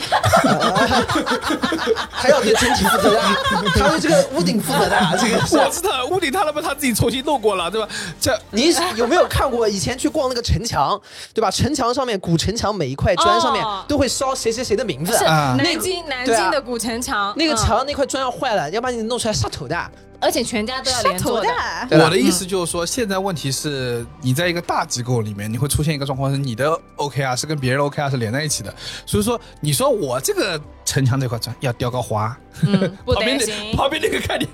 [2.10, 5.40] 还要对整体负责的，还要对这个屋顶负责的，这个。
[5.64, 7.88] 我知道屋顶他他妈他自己重新弄过了，对吧？
[8.20, 11.00] 这你有没有看过以前去逛那个城墙，
[11.34, 11.50] 对吧？
[11.50, 15.16] 城墙上面古城墙每一块砖上面哦都会烧谁谁谁的名字。
[15.16, 19.76] 是啊南京南京的古城墙，那个嗯墙那块砖要坏了，要把你弄出来杀头的。
[20.20, 21.48] 而且全家都要连坐的。
[21.48, 28.74] 头的，我的意思就是说，现在问题是你在一个大机构里面，你会出现一个状况是你的 OKR 是跟别人 OKR 是连在一起的，
[29.06, 33.76] 所以说你说我这个城墙这块砖要雕个花，嗯，不旁边那。
[33.76, 34.46] 旁边那个看你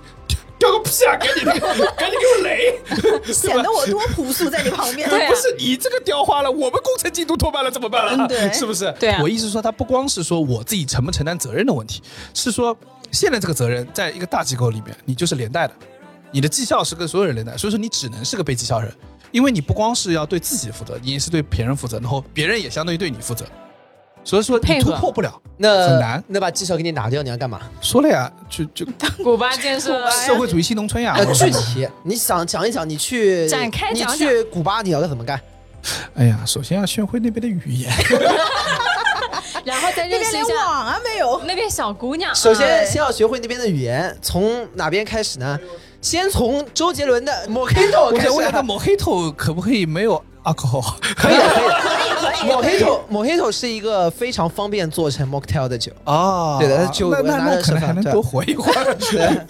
[0.59, 1.61] 雕个屁啊，赶紧那个
[1.99, 2.81] 赶紧给我雷，
[3.33, 5.09] 显得我多朴素在你旁边。
[5.09, 8.25] 对 啊不是你这个雕花了，我们工程进度拖慢了怎么办了？
[8.25, 8.91] 嗯对是不是？
[8.99, 12.03] 对啊我意思说，他不光是说我自己承不承担责任的问题，
[12.33, 12.75] 是说
[13.17, 15.73] 现在这个责任在一个大机构里面，你就是连带的，
[16.31, 18.93] 你的绩效是跟所有人连带，所以说你只能是个被绩效人，
[19.33, 23.47] 因为你不光是要对自己负责，你也是对别人负责，然后别人也相当于对你负责，
[24.23, 25.41] 所以说你突破不了。
[25.57, 27.59] 那很难那把绩效给你拿掉，你要干嘛？
[27.81, 28.87] 说了呀，就就
[29.25, 35.41] 古巴建设社会主义新农村呀，呃， 具体你想讲一讲，你去展开你去古巴你要怎么干？
[36.15, 37.91] 哎呀，首先要学会那边的语言。
[39.67, 42.33] 然后在那边连认识一下网啊没有，那边小姑娘。
[42.35, 45.59] 首先嗯先要学会那边的语言，从哪边开始呢？
[46.01, 50.95] 先从周杰伦的《Mojito 我》开始想问一下，抹黑头可不可以没有 alcohol？
[51.17, 52.87] 可以的，可以的。
[52.87, 55.91] Mojito Mojito 是一个非常方便做成 mocktail 的酒。
[56.05, 58.95] 哦对的它酒那那那拿着可能还能多活一会儿。
[58.95, 59.45] 对，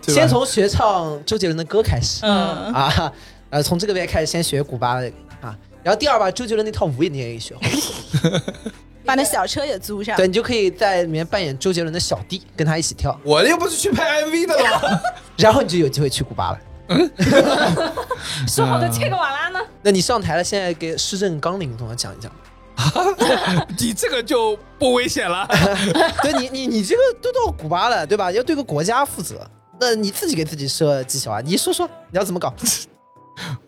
[0.14, 3.12] 先从学唱周杰伦的歌开始嗯，啊，
[3.50, 5.08] 呃，从这个边开始先学古巴的
[5.42, 8.40] 啊，然后第二把周杰伦那套舞也你也可以学会，
[9.04, 10.16] 把那小车也租上。
[10.16, 15.00] 对你就可以在里面扮演周杰伦的小弟，跟他一起跳，我又不是去拍 MV 的了吗？
[15.36, 16.58] 然后你就有机会去古巴了。
[18.46, 19.58] 说好的切格瓦拉呢？
[19.82, 22.30] 那你上台了，现在给市政纲领同我讲一讲。
[23.78, 25.48] 你这个就不危险了。
[26.22, 28.30] 对你，你你这个都到古巴了，对吧？
[28.32, 29.48] 要对个国家负责，
[29.80, 31.40] 那你自己给自己设技巧啊！
[31.40, 32.52] 你说说你要怎么搞？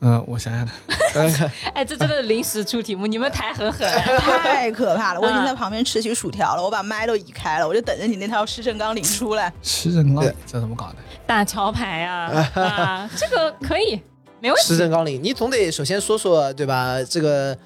[0.00, 0.66] 嗯， 我想想
[1.12, 3.86] 看， 哎，这真的是临时出题目，你们台很狠。
[4.20, 5.20] 太可怕了！
[5.20, 9.52] 我已经在旁边吃起薯条了，我把麦都移开了，我就等着你那套施政纲领出来。
[9.62, 10.96] 施政纲领，这怎么搞的？
[11.26, 14.00] 打桥牌啊啊，这个可以，
[14.40, 14.62] 没问题。
[14.66, 17.02] 施政纲领，你总得首先说说对吧？
[17.08, 17.56] 这个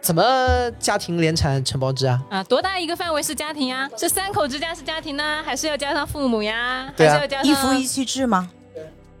[0.00, 0.22] 怎么
[0.78, 2.22] 家庭联产承包制啊？
[2.30, 3.88] 啊，多大一个范围是家庭呀？
[3.96, 6.92] 是三口之家是家庭呢，还是要加上父母呀？
[6.96, 8.48] 对啊还是要加上一夫一妻制吗？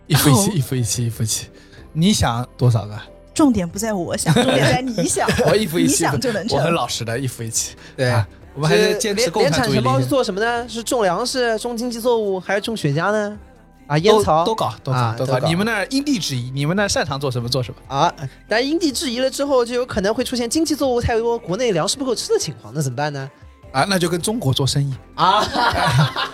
[0.06, 1.48] 一夫一妻，一夫一妻，一夫一妻。
[1.92, 2.98] 你想多少个？
[3.34, 5.28] 重点不在我想，重点在你想。
[5.46, 7.76] 我一夫一你妻，想就能成我很老实的，一夫一妻。
[7.96, 10.06] 对啊，我们还是坚持联共产主义联产承包是。
[10.06, 10.68] 做什么呢？
[10.68, 13.38] 是种粮食、种经济作物，还是种雪茄呢？
[13.86, 15.32] 啊，烟草都都搞，都搞，都搞。
[15.34, 17.96] 啊都搞你们那儿因地制宜，你们那儿擅长做什么做什么。
[17.96, 18.12] 啊，
[18.48, 23.30] 但因地制宜了之后，就有可能会出现经济作物太多，国内粮食不够吃的情况，那怎么办呢？
[23.72, 24.92] 啊，那就跟中国做生意。
[25.14, 25.44] 啊，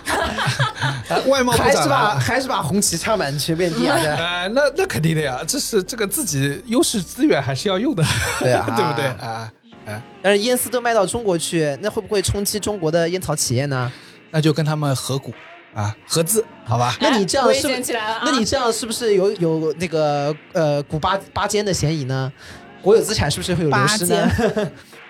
[0.09, 2.15] 啊 外贸还是把。
[2.19, 3.99] 还是把红旗插满全遍地啊？
[3.99, 8.05] 对啊， 那那肯定的呀，这是这个自己优势资源还是要用的，
[8.41, 9.51] 对啊对不对啊？
[10.23, 13.91] 但是烟丝都卖到中国去，那会不会冲击中国的烟草企业呢？
[14.31, 15.33] 那就跟他们合股
[15.75, 16.97] 啊，合资，好吧？
[17.01, 18.23] 那你这样是不险起来了啊！
[18.25, 22.33] 那你这样是不是有有那个呃股八八奸的嫌疑呢？
[22.81, 24.31] 国有资产是不是会有流失呢？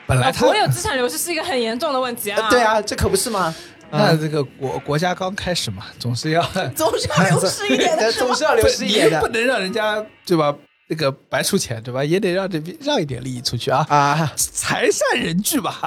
[0.06, 2.48] 本来他啊国有资产流失是一个很严重的问题啊。
[2.50, 3.54] 对，啊，这可不是吗？
[3.90, 6.42] 那这个国国家刚开始嘛，总是要
[6.74, 8.34] 总是要流失一点的，是总？
[8.34, 10.54] 是要流失一点的不能让人家对吧？
[10.86, 12.04] 那个白出钱对吧？
[12.04, 14.32] 也得让这边让一点利益出去啊，啊！
[14.36, 15.80] 财散人聚吧，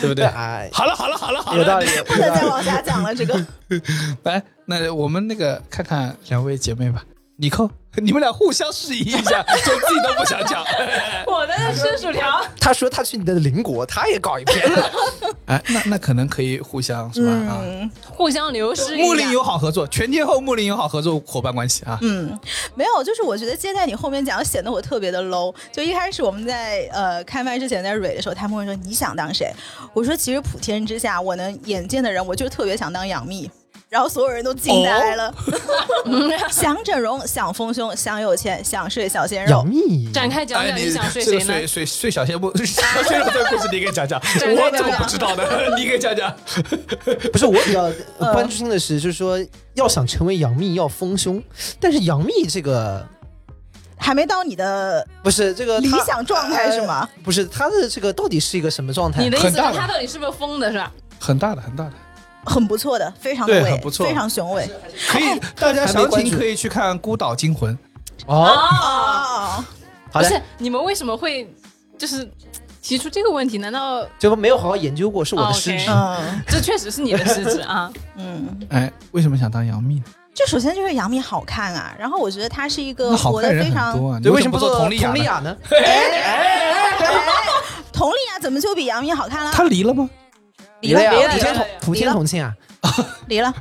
[0.00, 0.24] 对不对？
[0.24, 3.38] 哎，好了好了好了好了，有道理，不能再往下讲了，这个。
[4.24, 7.04] 来，那我们那个看看两位姐妹吧，
[7.42, 7.68] 你扣，
[8.00, 10.64] 你们俩互相示意一下， 就自己都不想讲。
[11.26, 14.64] 我在那吃薯条，他说他去你的邻国，他也搞一片。
[15.46, 17.32] 哎，那那可能可以互相是吧？
[17.32, 18.96] 啊，嗯互相流失。
[18.96, 21.98] 睦邻友好合作，全天候睦邻友好合作伙伴关系啊。
[22.02, 22.38] 嗯，
[22.76, 25.52] 没有，就是我觉得接在你后面讲显得我特别的 low。
[25.72, 29.52] 就一开始我们在呃开麦之前在蕊的时候，他们会说你想当谁？
[29.92, 33.50] 我说其实普天之下我能眼见的人，我就特别想当杨幂。
[33.92, 35.34] 然后所有人都惊呆了，
[36.50, 39.68] 想整容，想丰胸，想有钱，想睡小鲜肉杨。
[39.68, 41.52] 幂展开讲哎，讲，你你想睡这个谁呢？
[41.52, 45.44] 睡睡睡小鲜不， 小鲜肉这个故事你给讲讲，我怎么不知道呢？
[45.76, 46.34] 你给讲讲。
[47.30, 47.92] 不是我比较
[48.32, 49.38] 关注心的是，就是说
[49.74, 51.42] 要想成为杨幂要丰胸，
[51.78, 53.06] 但是杨幂这个
[53.98, 57.06] 还没到你的不是这个理想状态是吗？
[57.14, 59.22] 呃不是他的这个到底是一个什么状态？
[59.22, 60.90] 你的意思是他到底是不是疯的，是吧？
[61.20, 61.92] 很大的，很大的，
[62.44, 64.68] 很不错的，非常的伟，对很不错非常雄伟。
[65.08, 67.74] 可以，大家详情可以去看《孤岛惊魂》。
[68.26, 69.64] 哦，哦，
[70.12, 71.52] 好的不是，你们为什么会
[71.98, 72.28] 就是
[72.80, 73.58] 提出这个问题？
[73.58, 75.86] 难道就没有好好研究过，是我的哦失职。
[75.88, 77.90] 嗯这确实是你的失职啊？
[78.16, 80.04] 嗯，哎，为什么想当杨幂呢？
[80.34, 85.12] 就首先就是杨幂好看啊，然后我觉得她是一个活得非常对，为什么不做佟丽娅呢？
[85.12, 85.56] 佟丽娅呢？
[87.92, 89.52] 佟丽娅怎么就比杨幂好看了？
[89.52, 90.08] 她离了吗？
[90.82, 92.54] 离了呀，离了普天离了同普天同庆啊，
[93.26, 93.52] 离了，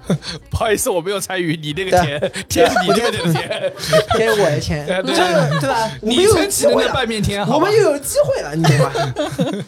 [0.49, 3.73] 不好意思，我没有参与你那个钱天，天是你那边的天，
[4.17, 5.91] 天是我的天，哎对这个对吧？
[6.01, 8.91] 你又起的那机会了，半边天，我们又有机会了，你懂吗？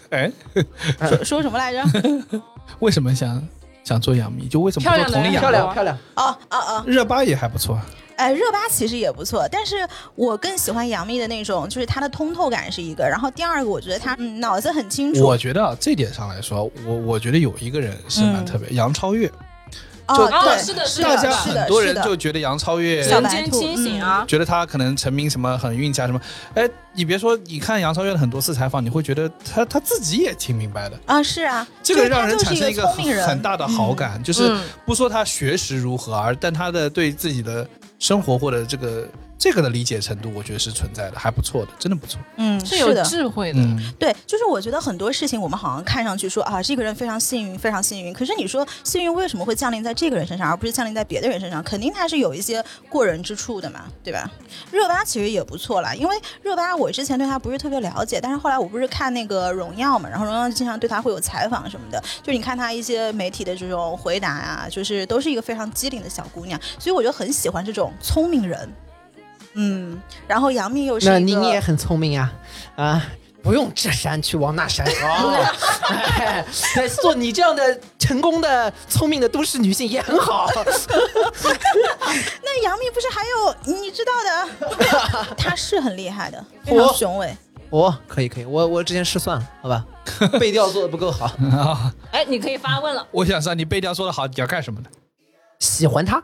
[0.09, 0.31] 哎，
[1.07, 1.83] 说说什么来着？
[2.79, 3.47] 为什么想
[3.83, 4.47] 想做杨幂？
[4.47, 5.39] 就为什么不做佟丽娅？
[5.39, 7.79] 漂亮漂亮，哦哦哦，热巴也还不错，
[8.15, 15.23] 哎，热巴其实也不错，但是我更喜欢杨幂的那种，就是她的通透感是一个，然后第二个我觉得她嗯脑子很清楚。
[15.23, 19.29] 我觉得啊，这点上来说，我我觉得有一个人是蛮特别，杨超越。
[20.05, 24.25] 哦，就对，是的是大家很多人就觉得杨超越人小醒嗯啊！
[24.27, 26.19] 觉得他可能成名什么很运气啊什么，
[26.55, 32.85] 哎，你别说，你看杨超越的很多次采访，你会觉得他他自己也挺明白的，啊，是啊，这个让人产生一个
[33.25, 37.65] 很大的好感，就是嗯不说他学识如何，而但他的对自己的
[38.03, 39.07] 生活或者这个
[39.43, 42.17] 这个的理解程度，我觉得是存在的，还不错的，真的不错。
[42.37, 43.03] 嗯，是有的。
[43.03, 43.59] 智慧的。
[43.59, 48.13] 嗯，对，就是我觉得很多事情我们好像看上去说啊，这个人非常幸运，非常幸运。
[48.13, 51.61] 可是你说幸运为什么会降临在这个人身上，而不是降临在别的人身上？
[51.61, 54.31] 肯定他是有一些过人之处的嘛，对吧？
[54.71, 68.73] 热巴其实也不错啦，因为热巴我之前对她不是特别了解，但是后来我不是看那个《荣耀》嘛，然后《荣耀》经常对她会有采访什么的，就你看她一些媒体的这种回答啊，就是都是一个非常机灵的小姑娘，所以我就很喜欢这种聪明人。
[69.53, 72.33] 嗯，然后杨幂又是，那你你也很聪明啊
[72.75, 73.05] 啊！
[73.43, 75.45] 不用这山去往那山哦，
[76.77, 80.49] 哎做你这样的成功的、聪明的都市女性也很好。
[82.41, 87.35] 那杨幂不是还有你知道的， 她是很厉害的，非常雄伟。
[87.69, 89.85] 哦，可以可以，我我之前失算了，好吧，
[90.39, 93.05] 背调做的不够好，啊，哎，你可以发问了。
[93.11, 94.89] 我想知道你背调做的好，你要干什么的？
[95.59, 96.23] 喜欢他。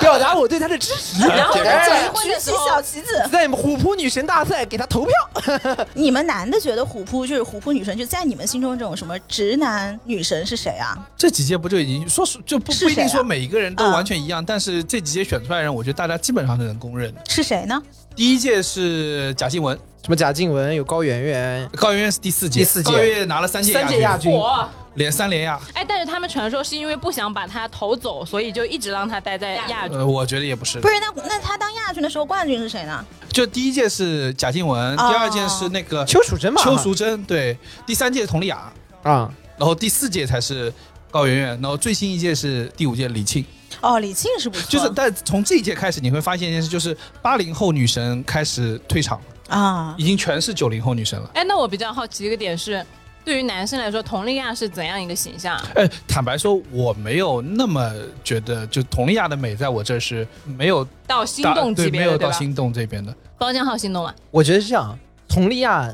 [0.00, 1.22] 表达我对他的支持。
[1.28, 3.22] 然后哎结婚举起的时候小旗子。
[3.30, 5.12] 在虎扑女神大赛给他投票。
[5.94, 10.96] 你们男的觉得虎扑就是虎扑女神，就在你们心中这种什么直男女神是谁啊？
[11.16, 17.20] 这几届不就已经说是就不不一定说每一个人都嗯完全一样，但是这几届选出来的人，我觉得大家基本上都能公认的。
[17.28, 17.80] 是谁呢？
[18.16, 24.68] 第一届是贾静雯，什么贾静雯有高圆圆，高圆圆是第四届，第四届高圆圆拿了三届三届亚军火。
[25.00, 25.58] 连三连亚。
[25.72, 29.96] 哎，但是他们传说是因为不想把他投走，所以就一直让他待在亚军。
[29.96, 33.02] 呃，我觉得也不是不，是，那那他当亚军的时候，冠军是谁呢？
[33.32, 36.62] 就第一届是贾静雯，第哦二届是那个邱淑贞嘛？
[36.62, 38.70] 邱淑贞，对，第三届佟丽娅，
[39.02, 40.70] 啊，然后第四届才是
[41.10, 43.42] 高圆圆，然后最新一届是第五届李沁。
[43.80, 51.30] 哦，李沁是不错，就是但从这一届开始，你会发现一件事，就是八零后女神开始退场，啊，已经全是九零后女神了。
[51.32, 52.84] 哎，那我比较好奇一个点是，
[53.24, 55.56] 对于男生来说，佟丽娅是怎样一个形象？
[55.74, 57.92] 哎，坦白说，我没有那么
[58.24, 62.06] 觉得，就佟丽娅的美在我这是没有到心动级对，别的，对？
[62.06, 63.14] 没有到心动这边的。
[63.38, 64.14] 包浆号心动吗？
[64.30, 64.98] 我觉得是这样。
[65.28, 65.92] 佟丽娅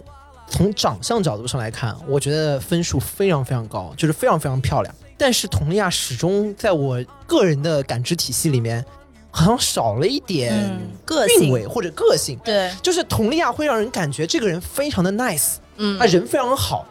[0.49, 4.95] 从长相角度上来看，我觉得分数非常非常高，就是非常非常漂亮。
[5.19, 8.85] 但是佟丽娅始终在我个人的感知体系里面，
[9.31, 12.39] 好像少了一点嗯，个性，韵味或者个性。
[12.45, 16.87] 对，就是佟丽娅会让人感觉这个人非常的 nice，嗯他，人非常好，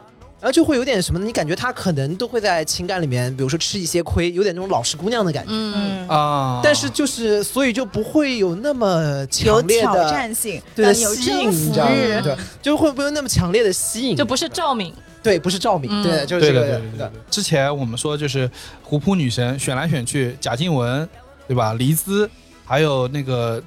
[0.46, 1.26] 然后就会有点什么呢？
[1.26, 5.50] 你感觉她可能都会在情感里面，比如说吃一些亏，有点那种老实姑娘的感觉。
[5.52, 11.92] 嗯，嗯，啊，但是就是所以就不会有那么有挑强烈的战性，对有吸引，征服你知道吗？
[11.96, 12.22] 欲。
[12.22, 14.16] 对，就会不会有那么强烈的吸引？
[14.16, 17.12] 就不是赵敏，对，不是赵敏，嗯对，就是这个对对对对。
[17.32, 18.48] 之前我们说就是
[18.84, 21.10] 虎扑女神选来选去，贾静雯，
[21.48, 21.74] 对吧？
[21.74, 22.30] 黎姿，
[22.64, 23.60] 还有那个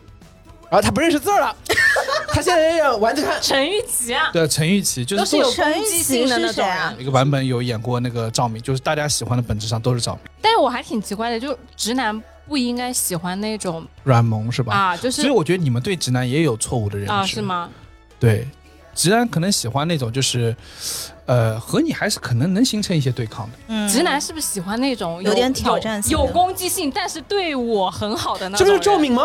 [0.70, 1.56] 然后他不认识字儿了，
[2.38, 3.28] 他现在要玩这个。
[3.40, 7.02] 陈玉琪啊，对陈玉琪，就是都是有陈攻击性的那种琪是谁啊人。
[7.02, 14.72] 一个版本有演过那个赵敏，就是大家喜欢的本质上都是赵敏，但是我还挺奇怪的，就直男不应该喜欢那种软萌是吧？
[14.72, 17.42] 啊，就是所以我觉得你们对直男也有错误的认识啊，是？
[17.42, 17.68] 吗？
[18.20, 18.46] 对，
[18.94, 20.54] 直男可能喜欢那种就是，
[21.26, 23.58] 呃，和你还是可能能形成一些对抗的。
[23.66, 28.72] 嗯直男是不是喜欢那种有点挑战性有有攻击性，但是对我很好的那种这？
[28.72, 29.24] 不是赵敏吗？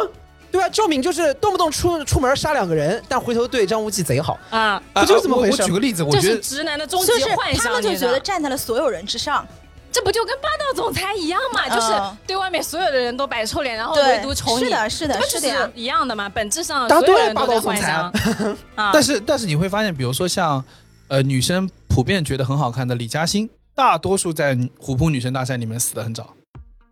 [0.53, 0.69] 对吧？
[0.69, 4.39] 赵敏就是动不动出出门杀两个人，但回头对张无忌贼好。
[4.51, 9.43] 啊，不就是这么回事我我举个例子，我这是觉得直男的终就是极幻想，他们就觉得站在了所有人之上，
[9.91, 11.67] 这不就跟霸道总裁一样嘛？
[11.67, 14.65] 就是嗯对外面所有的人都摆臭脸，然后唯独宠你。
[14.65, 15.71] 是的，是的，就是的。
[15.73, 16.29] 一样的嘛？
[16.29, 18.55] 本质上大家所有都爱霸道人都在幻总裁。
[18.93, 20.63] 但是但是你会发现，比如说像
[21.07, 26.35] 呃女生普遍觉得很好看的李嘉欣，大多数在虎扑女生大赛里面死的很早，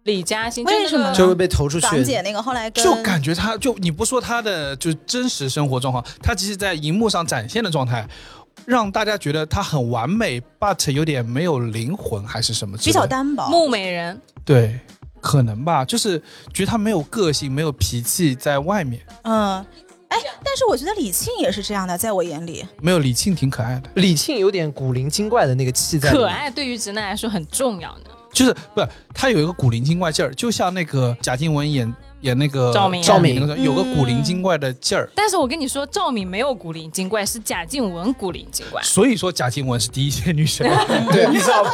[0.03, 1.87] 李嘉欣为什么呢就会被投出去。
[1.87, 8.07] 港姐那个后来跟就感觉她就你不说她的就真实生活状况，她其实在荧幕上展现的状态。
[8.65, 12.77] 让大家觉得她很完美，but 有点没有灵魂，还是什么？
[12.77, 14.79] 比较单薄，木美人，对，
[15.19, 16.21] 可能吧，就是
[16.53, 19.57] 觉得她没有个性，没有脾气，在外面嗯，
[20.09, 26.11] 哎，但是我觉得李沁也是这样的，在我眼里，没有李沁挺可爱的，李沁有点古灵精怪的那个气在。
[26.11, 28.11] 可爱对于直男来说很重要的。
[28.41, 28.81] 就是不，
[29.13, 35.09] 他有一个古灵精怪劲儿，就像那个贾静雯演演那个赵敏啊赵敏那个嗯有个古灵精怪的劲儿。
[35.15, 38.81] 但是我跟你说，赵敏没有古灵精怪，是贾静雯古灵精怪。
[38.81, 40.67] 所以说贾静雯是第一线女神，
[41.13, 41.71] 对你知道吗？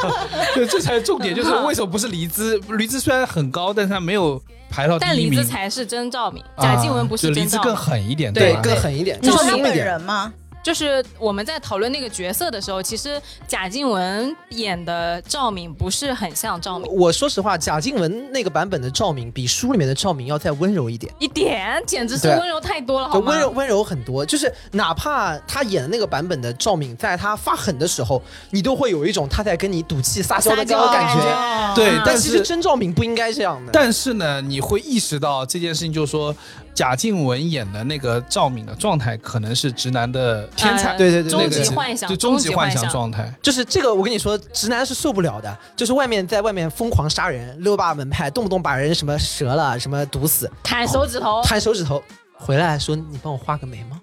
[0.53, 2.59] 对，这才是重点，就是为什么不是黎姿？
[2.77, 5.41] 黎姿虽然很高，但是她没有排到但李一名。
[5.41, 7.73] 子才是真赵敏，啊贾静雯不是就黎姿更。
[7.77, 8.53] 狠一点，对？
[8.61, 9.77] 更狠一点，你说他本。
[9.77, 10.33] 人吗？
[10.67, 23.31] 就是我们在讨论那个角色的时候，其实贾静雯演的赵敏不是很像赵敏，我说实话，贾静雯那个版本的赵敏比书里面的赵敏要再温柔一点，一点简直是温柔太多了，好吗？
[23.31, 24.25] 温柔温柔很多。
[24.25, 31.21] 就是哪怕她演的那个版本的赵敏，在她发狠的时候，你都会有一种她在跟你赌气撒娇的那种感觉。
[31.21, 33.71] 觉对但其实真赵敏不应该这样的。
[33.71, 36.35] 但是呢，你会意识到这件事情，就是说
[36.77, 43.33] 贾静雯演的那个赵敏的状态，可能是直男的天才，呃对对对终那个极幻想，就终极幻幻想状态。
[43.41, 45.57] 就是这个，我跟你说，直男是受不了的。
[45.75, 51.99] 就是外面在外面疯狂杀人，六霸门派，动不动把人什么折了，什么毒死，砍手指头，砍手指头，
[52.35, 53.99] 回来说你帮我画个眉毛，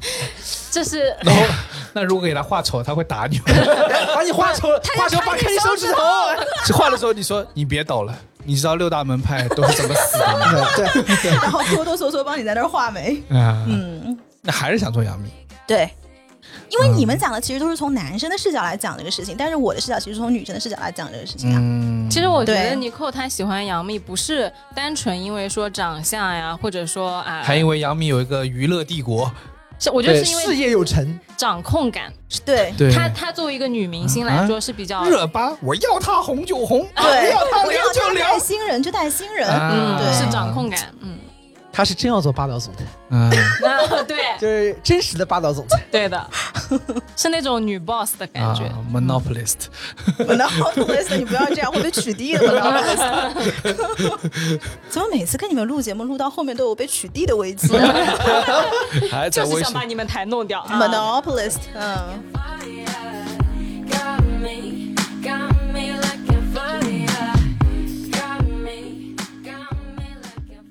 [0.70, 1.42] 这是 然后，
[1.94, 3.44] 那如果给他画丑，他会打你吗。
[4.14, 6.02] 把你画丑，画丑，拔开你手指头。
[6.74, 10.66] 画的时候，你说你别抖了，你知道六大门派都是怎么死的吗？
[10.76, 15.28] 对对，然后哆哆嗦嗦帮你在那儿画眉， 啊，嗯，那还是想做杨幂。
[15.66, 15.88] 对。
[16.70, 21.58] 因为你们讲的其实都是从男生的视角来讲这个事情，但是我的视角其实是从女生的视角来讲这个事情啊。
[21.58, 29.30] 嗯，其实我觉得对尼寇他喜欢杨幂，不是单纯因为说长相呀，或者说啊，还因为杨幂有一个娱乐帝国，
[29.78, 32.12] 是我觉得是因为事业有成，掌控感，
[32.44, 32.72] 对。
[32.76, 38.30] 对，她她作为一个女明星来说是比较热巴，我要她红就红，对，要她我要他凉就凉。
[38.32, 38.38] 带。
[38.38, 39.70] 新人就带新人，啊。
[39.72, 40.12] 嗯对。
[40.14, 41.18] 是掌控感，嗯，
[41.78, 45.80] 他是真要做霸道总裁，嗯，啊对 就是真实的霸道总裁。
[45.92, 46.30] 对的，
[47.16, 48.64] 是那种女 boss 的感觉。
[48.64, 54.58] 啊，monopolist，monopolist，你不要这样，会被取缔的 monopolist。
[54.90, 57.68] 怎么每次跟你们录节目录到后面都有被取缔的危机
[59.30, 60.58] 就是想把你们台弄掉。
[60.62, 62.20] 啊？monopolist，嗯，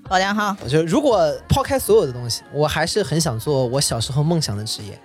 [0.10, 4.98] 老梁哈，我觉得如果抛开所有的东西，我还是很想做我小时候梦想的职业，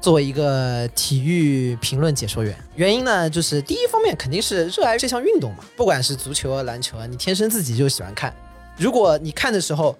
[0.00, 2.56] 作为一个体育评论解说员。
[2.74, 8.34] 原因呢，就是第一方面肯定是热爱这项运动嘛，不管是足球啊、篮球啊，你天生自己就喜欢看。
[8.76, 9.96] 如果你看的时候，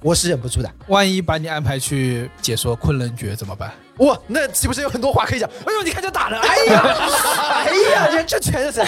[0.00, 0.72] 我是忍不住的。
[0.86, 3.72] 万一把你安排去解说昆仑决怎么办？
[3.98, 5.48] 哇，那岂不是有很多话可以讲？
[5.66, 6.82] 哎呦，你看这打的， 哎呀，
[7.66, 8.86] 哎呀，这这全是梆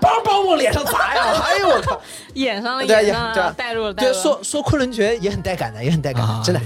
[0.00, 1.42] 梆梆往脸上砸呀！
[1.44, 2.00] 哎呦我靠！
[2.34, 6.60] 演上了，对演上了，带入了，说说昆仑决也很带感的，也很带感的，真的。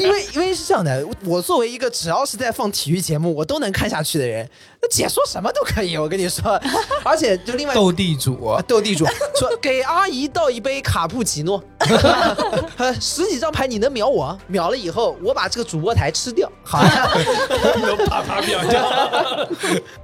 [0.00, 4.48] 因为因为是这样的，我作为一个只要是在放体育节目，我都能看下去的人，
[4.80, 6.60] 那姐说什么都可以，我跟你说。
[7.04, 9.04] 而且就另外斗地主啊，斗地主
[9.38, 11.62] 说给阿姨倒一杯卡布奇诺，
[12.76, 14.38] 呃十几张牌你能秒我？
[14.46, 16.50] 秒了以后我把这个主播台吃掉。
[16.64, 17.08] 好呀，
[18.06, 19.48] 啪啪秒掉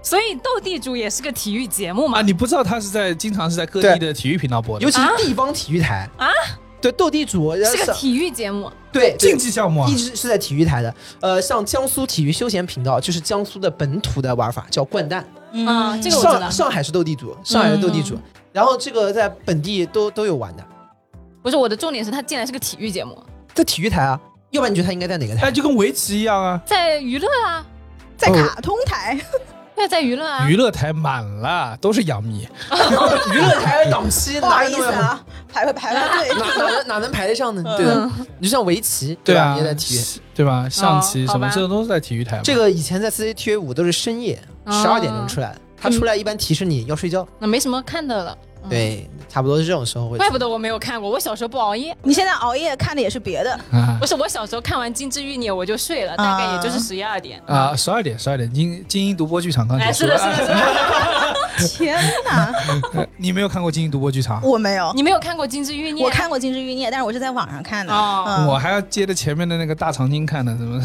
[0.02, 2.22] 所以斗地主也是个体育节目嘛啊！。
[2.22, 6.28] 你不知道他是在经常是在各地的体育频道播的尤，其是地方体育台啊。
[6.84, 10.94] 对，斗地主是个体育节目，对竞技项目啊一直是在体育台的。
[11.20, 15.24] 呃，像江苏体育休闲频道，就是江苏的本土的玩法，叫掼蛋。
[15.52, 16.52] 嗯，这个我知道上。
[16.52, 18.18] 上海是斗地主，上海是斗地主，
[18.52, 20.64] 然后这个在本地都都有玩的，
[21.42, 23.16] 不是我的重点是它竟然是个体育节目，
[23.54, 24.20] 在体育台啊。
[24.50, 25.50] 要不然你觉得它应该在哪个台哎，？
[25.50, 27.66] 就跟围棋一样啊，在娱乐啊，
[28.16, 29.18] 在卡通台，
[29.76, 30.46] 对，在娱乐啊。
[30.48, 32.48] 娱乐台满了，都是杨幂。
[33.32, 36.28] 娱乐台的档期不好意哪有那么思啊，排排排排队。
[36.38, 37.62] 哪哪能哪能排得上呢？
[37.76, 40.68] 对的，你就像围棋，吧对啊也在体育。，对吧？
[40.68, 42.42] 象棋什么这都是在体育台嘛。
[42.44, 48.36] 这个以前在 CCTV 五都是深夜哦十二点钟出来的，他出来一般提示你要睡觉，那没什么看的了。
[48.64, 50.18] 嗯，对，差不多是这种时候会。
[50.18, 51.96] 怪不得我没有看过，我小时候不熬夜。
[52.02, 57.40] 你现在熬夜看的也是别的，啊不是我小时候看完《金枝欲孽》我就睡了，大概也就是十一二点。
[57.46, 61.34] 啊，十二点十二点，精精英独播剧场刚结哎，束是的，是的，是的。
[61.68, 62.52] 天哪，
[63.16, 64.42] 你没有看过精英独播剧场？
[64.42, 66.02] 我没有，你没有看过《金枝欲孽》？
[66.06, 67.92] 我看过《金枝欲孽》，但是我是在网上看的。
[67.92, 70.80] 哦嗯我还要接着前面的那个大长今看呢，怎么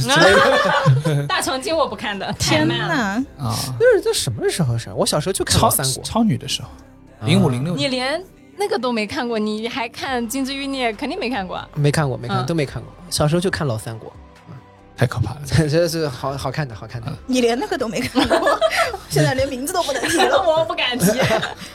[1.27, 2.67] 大长今我不看的，天。
[2.67, 2.75] 哪，
[3.39, 3.55] 啊？
[3.79, 4.93] 那是这什么时候的事儿？
[4.95, 6.69] 我小时候就看过三国，超女的时候，
[7.21, 8.23] 零五零六你连
[8.57, 10.91] 那个都没看过，你还看《金枝欲孽》？
[10.95, 11.67] 肯定没看过啊。
[11.75, 12.91] 没看过，没看过，嗯都没看过。
[13.09, 14.11] 小时候就看老三国，
[14.95, 15.41] 太可怕了。
[15.47, 17.07] 这是好好看的，好看的。
[17.25, 18.59] 你连那个都没看过，
[19.09, 20.41] 现在连名字都不能提了。
[20.45, 21.05] 我不敢提。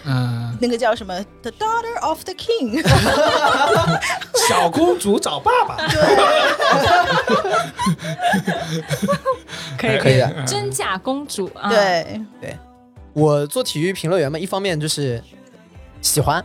[0.05, 2.83] 嗯，那个叫什么？The Daughter of the King。
[4.49, 5.77] 小公主找爸爸。
[9.79, 10.45] 可以可以的。
[10.47, 12.59] 真假公主啊，，对对，
[13.15, 15.23] 我做体育评论员嘛，一方面就是
[16.03, 16.45] 喜欢，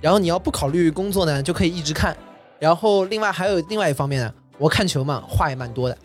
[0.00, 2.16] 然后你要不考虑工作呢，就可以一直看。
[2.58, 5.98] 然后另外还有另外一方面呢，我看球嘛，话也蛮多的。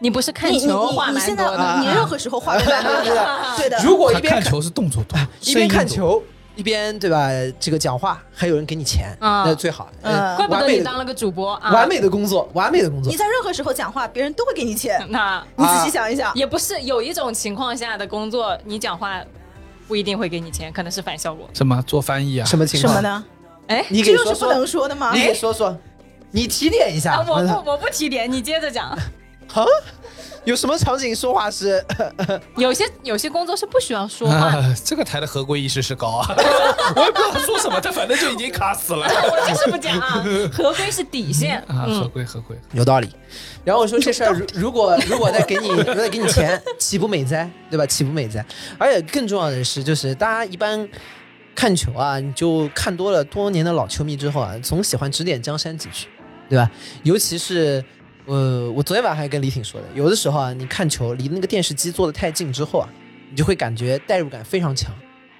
[0.00, 3.78] 你不是看你你球话你你现在蛮多的，你任何时候话都蛮多的， 对的。
[3.84, 6.20] 如果一边他看球是动作多，一边看球，
[6.56, 7.28] 一边对吧？
[7.60, 9.88] 这个讲话还有人给你钱，啊那最好。
[10.00, 11.70] 嗯呃怪不完美的得你当了个主播啊。
[11.72, 13.16] 完美的工作，完美的工作你。
[13.16, 15.06] 在任何时候讲话，别人都会给你钱。
[15.08, 19.22] 那你仔细想一想，也不是有一种情况下的工作，你讲话
[19.92, 21.46] 不一定会给你钱，可能是反效果。
[21.52, 22.46] 什么做翻译啊？
[22.46, 22.94] 什么情况？
[22.94, 23.06] 什么？
[23.06, 23.24] 呢？
[23.66, 25.12] 哎，你这就是不能，说的吗？
[25.12, 25.76] 你给说说，
[26.30, 27.16] 你提点一下。
[27.16, 28.88] 啊，我不我不提点，你接着讲。
[28.88, 28.98] 啊，
[30.44, 31.84] 有什么场景说话是？
[32.56, 36.26] 有些有些工作是不需要说话的，啊，这个台的合规意识是高啊！
[36.96, 39.06] 我也不知道他说什么，他反正就已经卡死了。
[39.06, 40.24] 我就是不讲啊。
[40.52, 42.56] 合规是底线，啊，合嗯，规合规。
[42.72, 43.08] 有道理。
[43.64, 47.48] 然后我说这事儿，如如果如果再给你，如果再给你钱，岂不美哉？
[47.70, 47.86] 对吧？
[47.86, 48.44] 岂不美哉？
[48.78, 50.88] 而且更重要的是，就是大家一般
[51.54, 56.08] 看球啊，你就看多了多年的老球迷之后啊，总喜欢指点江山几句，
[56.48, 56.68] 对吧？
[57.04, 57.84] 尤其是。
[58.26, 62.88] 呃，我昨天晚上还跟李挺说的，有的时候啊，你看球离那个电视机坐的太近之后啊，
[63.30, 64.92] 你就会感觉代入感非常强，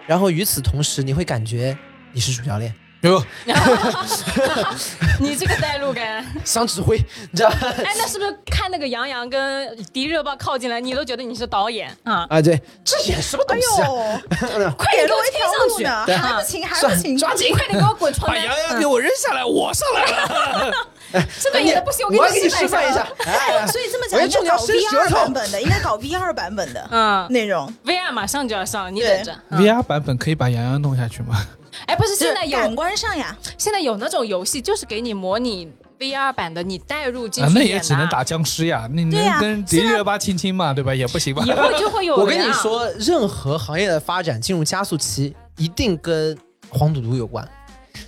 [0.07, 1.77] 然后与此同时，你会感觉
[2.13, 3.23] 你是主教练，哟，
[5.21, 6.99] 你这个代入感，想指挥，
[7.31, 7.51] 你知道？
[7.61, 12.27] 哎，那是不是看那个杨洋跟迪热巴靠近了，你都觉得你是导演啊？
[12.29, 13.87] 啊，对，这演什么东哎西啊？
[13.87, 13.95] 呦，
[14.77, 18.45] 快点给我给了我一条贴上去路呢，还不行，还不行，抓紧快点给我滚床单把！
[18.45, 20.73] 杨洋给我扔下来，我上来了。
[21.41, 23.07] 这个演的不行，我给你给示示范一下。
[23.27, 27.73] 哎，所以这么讲，应该搞重要伸 V 舌头二版本的，应该搞 VR 版本的嗯内容。
[27.85, 29.35] ，VR 马上就要上，你等着。
[29.51, 31.47] 嗯 VR 版本可以把洋洋弄下去吗？
[31.87, 38.23] 哎，不是，现在有官上呀，现在有那种游戏，就是给你模拟 VR 版的，你带入进啊，去、那也只能打。
[38.23, 40.95] 僵尸呀，你能跟迪丽热巴亲亲嘛，对吧？
[40.95, 41.43] 也不行吧？
[41.47, 46.37] 以后就会有我跟你说，任何行业的发展进入加速期，一定跟
[46.69, 47.47] 黄赌毒有关。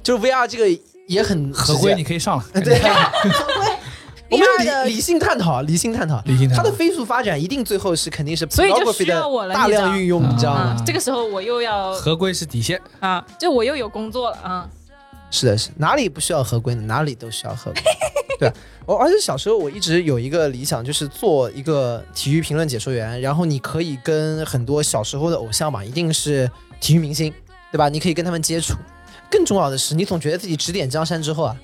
[0.02, 2.80] 就是 VR 这个也很合规你可以上了， 对，
[4.30, 12.80] 我们的理理性探讨，理性探讨，理性探讨它的飞速发展一定最后是肯定是所以就需要我了大量运用，你知道啊吗？，这个时候我又要合规是底线。
[13.00, 14.68] 啊，就我又有工作了啊。
[15.30, 17.82] 是的，是哪里不需要合规，哪里都需要合规。
[18.38, 18.52] 对，
[18.86, 26.50] 我而且小时候我一直有一个理想，就是做一个体育评论解说员，然后你可以跟很多小时候的偶像嘛，一定是
[26.80, 27.32] 体育明星，
[27.70, 27.88] 对吧？
[27.88, 28.74] 你可以跟他们接触。
[29.30, 31.56] 更重要的是，你总觉得自己指点江山之后啊，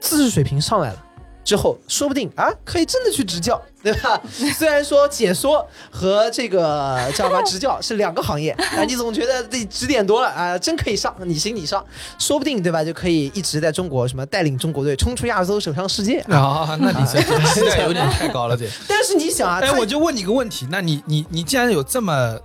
[0.00, 1.02] 知识水平上来了。
[1.44, 4.20] 之后，说不定啊，可以真的去执教，对吧？
[4.58, 11.86] 虽然说解说和这个叫什么执教是两个行业， 啊，你总觉得自己指点多了啊，真可以上，你行你上，
[12.18, 12.82] 说不定对吧？
[12.82, 16.18] 就可以一直在中国什么带领中国队冲出亚洲，走向世界。
[16.22, 18.68] 啊，那你这期待有点太高了，这。
[18.88, 22.36] 但是你想啊，哎，他我就问你个问题，那你你你既然有这么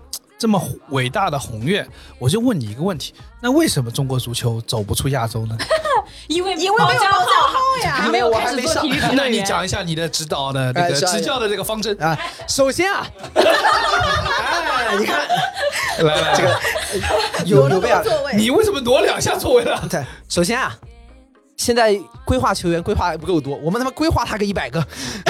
[0.41, 1.87] 这么伟大的宏愿，
[2.17, 3.13] 我就问你一个问题，
[3.43, 5.55] 那为什么中国足球走不出亚洲呢？
[6.27, 7.93] 因为因为没有保障号呀。
[8.01, 11.95] 还没有我开始还没上做体育那你讲一下你的指导的这个执教的这个方针。
[12.01, 12.17] 啊，
[12.49, 15.21] 首先啊，哎，你看。
[16.01, 16.59] 来来，这个
[17.45, 19.79] 有有被啊，座位，你为什么挪两下座位了？
[19.87, 20.75] 对，首先啊。
[21.62, 21.95] 现在
[22.26, 24.80] 规划球员规划还不够多，我们他妈规划他个一百个，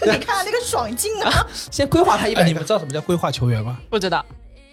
[0.00, 1.46] 你看那个爽劲啊！
[1.70, 2.62] 先规划他一哎，百个你们。
[2.64, 3.76] 知道什么叫规划球员吗？
[3.90, 4.24] 不知道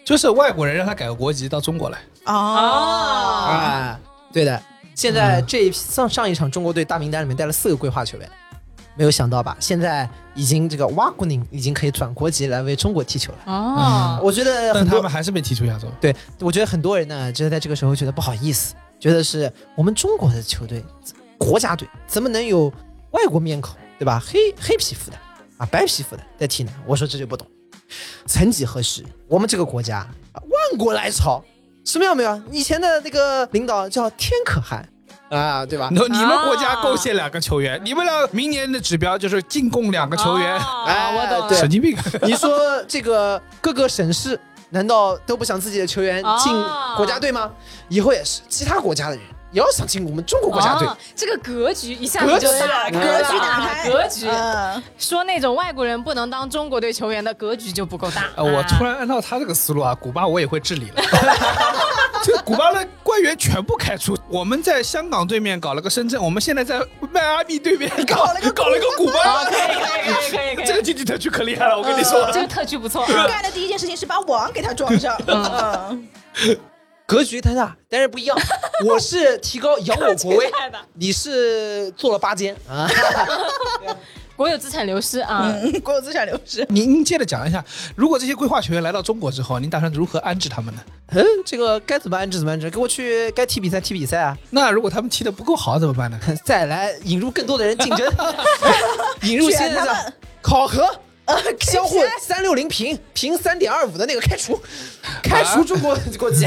[0.05, 1.99] 就是外国人让他改个国籍到中国来。
[2.23, 3.99] 哦，啊，
[4.31, 4.61] 对的。
[4.95, 8.29] 现在这一批上上一场中国队大名单里面带了四个规划球员，
[8.95, 9.57] 没有想到吧？
[9.59, 13.39] 现在已经这个瓦古宁已经可以转国籍来为中国踢球了。
[13.53, 15.89] 哦，我觉得但很多他们还是没踢出亚洲。
[15.99, 20.81] 对，我觉得很多人呢，就是在这个时候觉得不好意思，觉得是我们中国的球队
[21.37, 22.71] 国家队怎么能有
[23.11, 24.17] 外国面孔，对吧？
[24.25, 25.17] 黑黑皮肤的
[25.57, 26.71] 啊，白皮肤的在踢呢？
[26.87, 27.45] 我说这就不懂。
[28.25, 29.97] 曾几何时，我们这个国家
[30.31, 31.43] 啊万国来朝，
[31.83, 32.41] 什么样没有？
[32.49, 34.87] 以前的那个领导叫天可汗
[35.29, 35.89] 啊，对吧？
[35.91, 41.93] 你你们国家贡献两个球员，你们俩明年的指标就是进贡两个球员，啊哎我懂了对神经病。
[42.23, 44.39] 你说这个各个省市
[44.73, 47.51] 难道都不想自己的球员进哦国家队吗？
[47.89, 49.23] 以后也是，其他国家的人
[49.53, 50.87] 也要想进我们中国国家队。
[50.87, 54.27] 哦这个格局一下格局子就大了，格格局打开，格局。
[54.27, 58.25] 嗯，说那种外国人不能当中国队球员的格局就不够大。
[58.35, 61.01] 呃，我啊突然按照他这个思路啊，古巴我也会治理了。
[62.23, 64.17] 这个古巴的官员全部开除。
[64.29, 66.79] 我们在香港对面搞了个深圳，我们现在在
[67.11, 69.45] 迈阿密对面搞了个搞了个古啊巴。
[69.45, 72.29] 可以可以可以可以可以，这个经济特区可厉害了，我跟你说。
[72.31, 73.05] 这个特区不错。
[73.05, 75.15] 干的第一件事情是把网给他装上。
[75.27, 76.07] 嗯，
[77.05, 78.37] 格局太大，但是不一样。
[78.85, 80.51] 我是提高扬我国威，
[80.93, 82.89] 你是做了八间啊。
[84.35, 86.65] 国有资产流失啊，嗯，国有资产流失。
[86.69, 87.63] 您您接着讲一下，
[87.95, 90.81] 如果这些规划球员来到中国之后，您打算如何安置他们呢？
[91.11, 94.35] 嗯，这个该怎么安置怎么安置，给我去该踢比赛踢比赛啊。
[94.49, 96.19] 那如果他们踢的不够好怎么办呢？
[96.43, 98.11] 再来引入更多的人竞争，
[99.21, 100.83] 引入新的考核。
[101.25, 104.61] 呃，相互三六零平平三点二五的那个开除，
[105.21, 106.45] 开除中国国籍，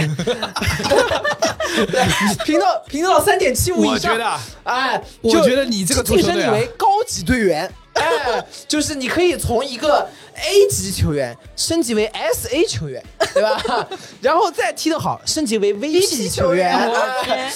[1.87, 13.03] 对，平到平到三点七五以上，我觉得啊，哎，我就觉得你这个足晋升你为高级队员，哎， 就是你可以从一个 A 级球员升级为 SA 球员，
[13.35, 13.87] 对吧？
[14.21, 16.75] 然后再踢得好，升级为 VP 球员，
[17.29, 17.53] 哎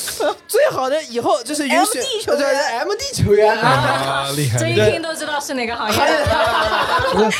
[0.47, 3.71] 最好的以后就是允许 MD 球员对 MD 球员啊。
[3.71, 4.75] 啊，厉害这一！
[4.91, 7.31] 听都知道是哪个行业了。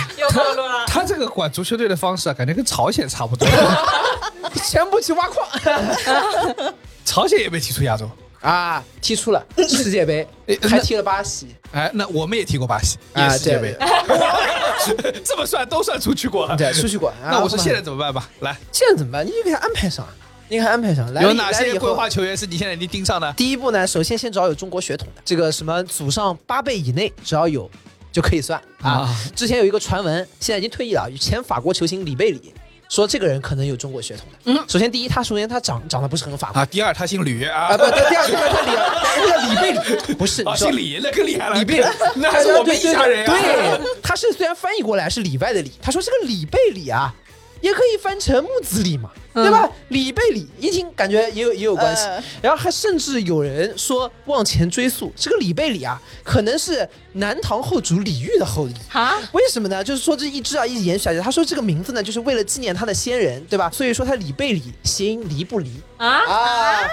[0.87, 3.49] 他这个管足球队的方式啊，感觉跟朝鲜差不多。
[4.69, 5.47] 全部去挖矿
[7.05, 8.09] 朝鲜也被踢出亚洲。
[8.41, 8.83] 啊！
[9.03, 13.77] 踢出了世界杯哎，还踢了巴西，哎，那我们也踢过巴西，也啊世界杯。
[15.25, 16.49] 这么算都算出去过。
[16.57, 17.11] 对，出去过。
[17.11, 18.29] 啊那我说现在怎么办吧？
[18.41, 19.27] 来，现在怎么办？
[19.27, 20.07] 你就给他安排上，
[20.49, 21.13] 你给他安排上。
[21.13, 23.31] 来有哪些规划球员是你现在已经盯上的？
[23.35, 27.71] 第一步呢，首先先找有中国血统的，这个什么祖上八辈以内，只要有
[28.11, 28.91] 就可以算啊。
[28.91, 32.55] 啊之前有一个传闻，现在已经退役了，前法国球星里贝里
[32.91, 34.39] 说这个人可能有中国血统的。
[34.53, 38.73] 嗯，首先第一，他首先他长长得不是很法国啊，第二他姓吕啊，啊不，，第二第二他李
[39.17, 41.55] 那个李贝里 不是，姓李，那更厉害了。
[41.55, 41.85] 李贝里，
[42.17, 43.27] 那还是我们一家人呀。
[43.31, 47.15] 对，他是虽然翻译过来是里外的里，他说这个里贝里啊，
[47.61, 49.69] 也可以翻成木子李嘛，对吧？
[49.89, 52.05] 李贝李，一听感觉也有也有关系。
[52.05, 58.75] 呃然后还甚至有人说往前追溯，这个李贝李啊，可能是南唐后主李煜的后裔。
[58.89, 59.85] 哈，为什么呢？
[59.85, 61.21] 就是说这一直啊一直延续下去。
[61.21, 63.71] 他说这个名字呢，就是为了纪念他的先人，对吧？
[63.71, 66.89] 所以说他李贝李，谐音离不离啊，啊，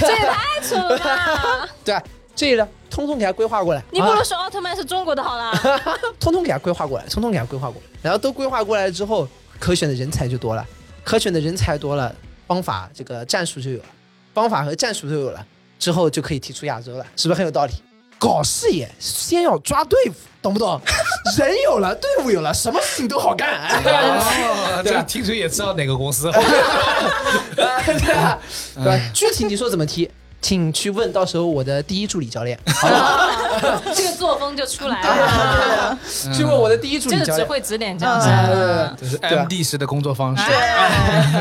[0.00, 1.68] 这也太扯了吧！
[1.84, 2.02] 对吧？
[2.36, 3.80] 这个呢，通通给他规划过来。
[3.80, 5.52] 啊你不如说奥特曼是中国的好了。
[6.18, 9.28] 通通给他规划过来，通通给他规划过来，然后都规划过来之后，
[9.58, 10.66] 可选的人才就多了，
[11.04, 12.14] 可选的人才多了，
[12.46, 13.84] 方法这个战术就有了，
[14.32, 15.46] 方法和战术都有了，
[15.78, 17.72] 之后就可以踢出亚洲了，是不是很有道理？
[18.16, 20.80] 搞事业先要抓队伍，懂不懂？
[21.36, 23.68] 人有了，队伍有了，什么事情都好干。
[23.84, 26.30] 哦， 这个听水也知道哪个公司。
[27.54, 27.82] 对吧？
[28.76, 29.00] 对吧？
[29.12, 30.10] 具体你说怎么踢，
[30.44, 33.80] 请去问到时候我的第一助理教练，好吧？
[33.94, 35.98] 这个作风就出来 啊了，
[36.34, 37.26] 去问我的第一助理教练。
[37.26, 38.96] 这个只会指点江嗯山。
[39.00, 40.44] 这是对吧 MD 式的工作方式。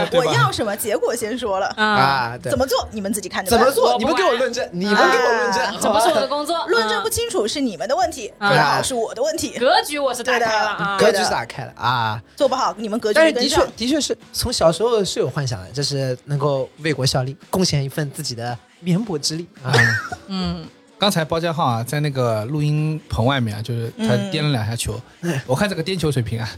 [0.09, 3.59] 对，我要什么结果先说了，啊，怎，么做你们自己看着办。
[3.59, 3.97] 怎么做？
[3.97, 9.59] 你们给我论证，你们给我论证啊，这不是我的工作，论证嗯不清楚是你们的问题，不好是我的问题。
[9.59, 10.97] 格局我是打开了啊。
[10.97, 12.21] 格局是打开了啊。
[12.37, 13.67] 做不好你们格局但是的确。
[13.75, 19.71] 的确是从小时候是有幻想的，就是能够为国效力，贡献一份自己的绵薄之力啊。
[20.27, 20.65] 嗯，
[20.99, 24.99] 刚才包家浩啊，在那个录音棚外面啊，就是他嗯颠了两下球，
[25.45, 26.49] 我看这个颠球水平啊，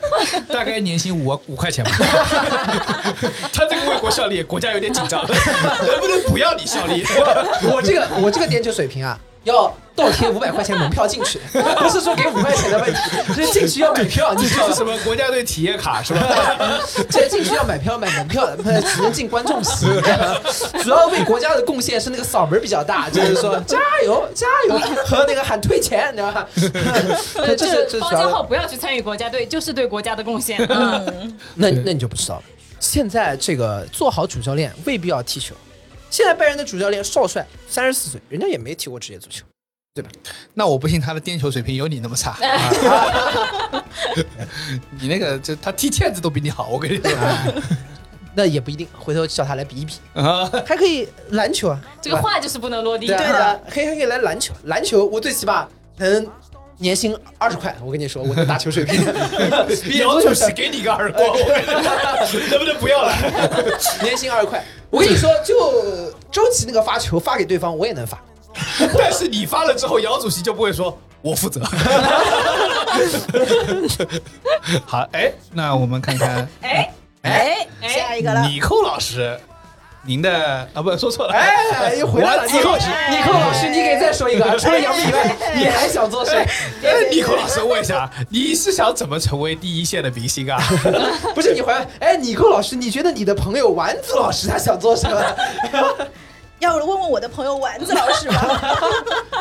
[0.48, 1.90] 大概年薪五五块钱吧。
[3.52, 7.04] 他这个为国效力，国家有点紧张， 能不能不要你效力？
[7.64, 14.84] 我这个我这个颠球水平啊，要倒贴五百块钱门票进去， 不是说给五块钱的问题，是进去要买票，你知道吗这是什？
[14.84, 16.20] 么国家队体验卡是吧？
[17.10, 19.86] 这进去要买票买门票的，不是只能进观众席。
[20.82, 26.46] 主要为国家的贡献是那个嗓门比较大，就是说加油加油和那个喊退钱，你知道吧？
[27.56, 30.58] 这这是包家浩不要去参与国家队，就是对国家的贡献。
[30.68, 32.42] 嗯，那那你就不知道了。
[32.78, 35.54] 现在这个做好主教练未必要踢球。
[36.10, 39.44] 现在拜仁的主教练少帅三十四岁，人家也没踢过职业足球。
[39.92, 40.10] 对吧
[40.54, 42.36] 那我不信他的颠球水平有你那么差。
[45.00, 47.10] 你那个就他踢毽子都比你好，我跟你说。
[48.32, 51.80] 那也不一定，回头叫他来比一比，啊，还可以篮球啊。
[52.00, 53.08] 这个话就是不能落地。
[53.08, 56.24] 对对的啊，可以还可以来篮球，篮球我最起码能
[56.78, 59.04] 年薪二十块，我跟你说，我的打球水平，
[59.98, 61.26] 姚主席给你个耳光，
[62.48, 63.12] 能不能不要了？
[64.02, 64.64] 年薪二十块。
[64.90, 68.20] 我跟你说，就周琦那个发球发给对方，我也能发。
[68.98, 71.62] 但是你发了之后，姚主席就不会说我负责。
[74.84, 79.38] 好，哎，那我们看看哎哎，哎下一个了，尼寇老师，
[80.02, 86.38] 您的啊，不说错了，哎，又回来了，我尼寇，哎尼寇老师，你给再说一个， 除了杨幂以外， 你还想做谁？
[86.82, 90.58] 哎，尼寇老师问一下，你是想怎么成为第一线的明星啊？
[91.34, 95.22] 不是你回来，哎，尼寇老师，你觉得你的朋友丸子老师他想做什么？
[96.60, 98.60] 要问问我的朋友丸子老师吗。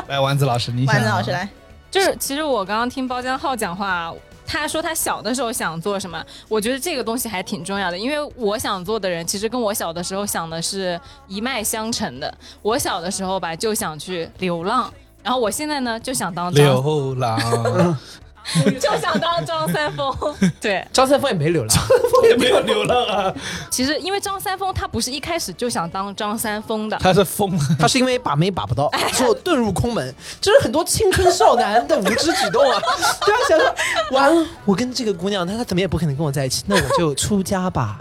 [0.07, 1.47] 来，丸子老师，你想丸子老师来，
[1.89, 4.12] 就是其实我刚刚听包江浩讲话，
[4.51, 12.35] 他说他小的时候想做什么，我觉得这个东西还挺重要的，因为我想做的人其实跟我小的时候想的是一脉相承的。
[12.63, 14.91] 我小的时候吧就想去流浪，
[15.21, 17.37] 然后我现在呢就想当张，流浪，
[18.79, 20.13] 就想当张三丰。
[20.59, 23.33] 对，张三丰也没流浪，张三丰也没有流浪啊，
[23.69, 27.63] 其实因为张三丰他不是一开始就想当张三丰的，他是疯了。
[27.79, 32.81] 他是因为把妹把不到，之后遁入空门，这是很多青春少男的无知举动啊！
[33.25, 33.75] 对啊，想说
[34.11, 37.97] 完了，我跟这个姑娘，她她怎么也不可能跟我在一起，那我就出家吧。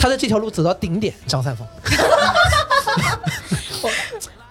[0.00, 1.66] 他的这条路走到顶点，张三丰。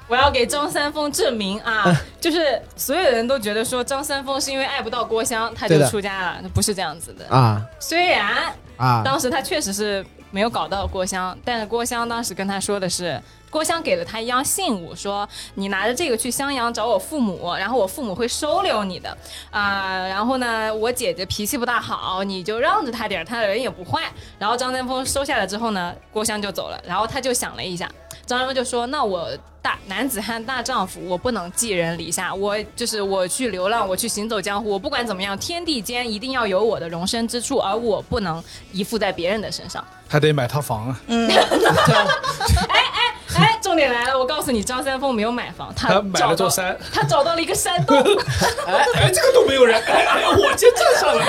[0.08, 7.28] 我要给张三丰证明啊，就是所有人都觉得说张三丰是因为爱不到郭襄，他就出家了，不是这样子的。
[7.28, 19.18] 啊虽然啊当时他确实是没有搞到郭襄，但是郭襄当时跟他说的是，郭襄给了他一样信物，说你拿着这个去襄阳找我父母，然后我父母会收留你的
[19.52, 24.04] 啊、然后呢，我姐姐脾气不大好，你就让着她点儿，她人也不坏。
[24.40, 27.90] 然后张三丰收下来之后呢，郭襄就走了，然后他就想了一下。
[28.28, 29.30] 张三丰就说：“那我
[29.62, 39.84] 大男子汉大丈夫，我不能寄人篱下，我就是我去流浪，我去行走江湖，我不管怎么样，天地间一定要有我的容身之处，而我不能依附在别人的身上。
[40.10, 41.02] 还得买套房啊！
[41.08, 41.36] 嗯，哎
[42.94, 43.16] 哎，
[43.62, 47.98] 重点来了，我告诉你，张三丰没有买房，他他买了找到座山，他找到了一个山洞，
[48.68, 51.24] 哎，这个都没有人，哎哎，我先站上了。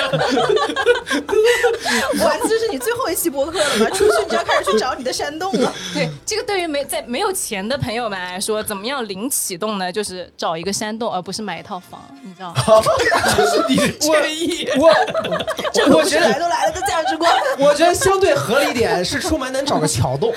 [2.24, 3.90] 哇，这是你最后一期播客了吗？
[3.90, 5.72] 出去你就要开始去找你的山洞了。
[5.94, 9.90] 对，这个对于没在没有钱的朋友们来说，怎么样零启动呢？
[9.90, 12.62] 就是找一个山洞，而不是买一套房，你知道吗？
[13.36, 14.68] 这是你的建议。
[14.76, 14.94] 我
[15.72, 17.32] 这我觉得来都来了的价值观。
[17.58, 20.32] 我觉得相对合理一点是出门能找个桥洞，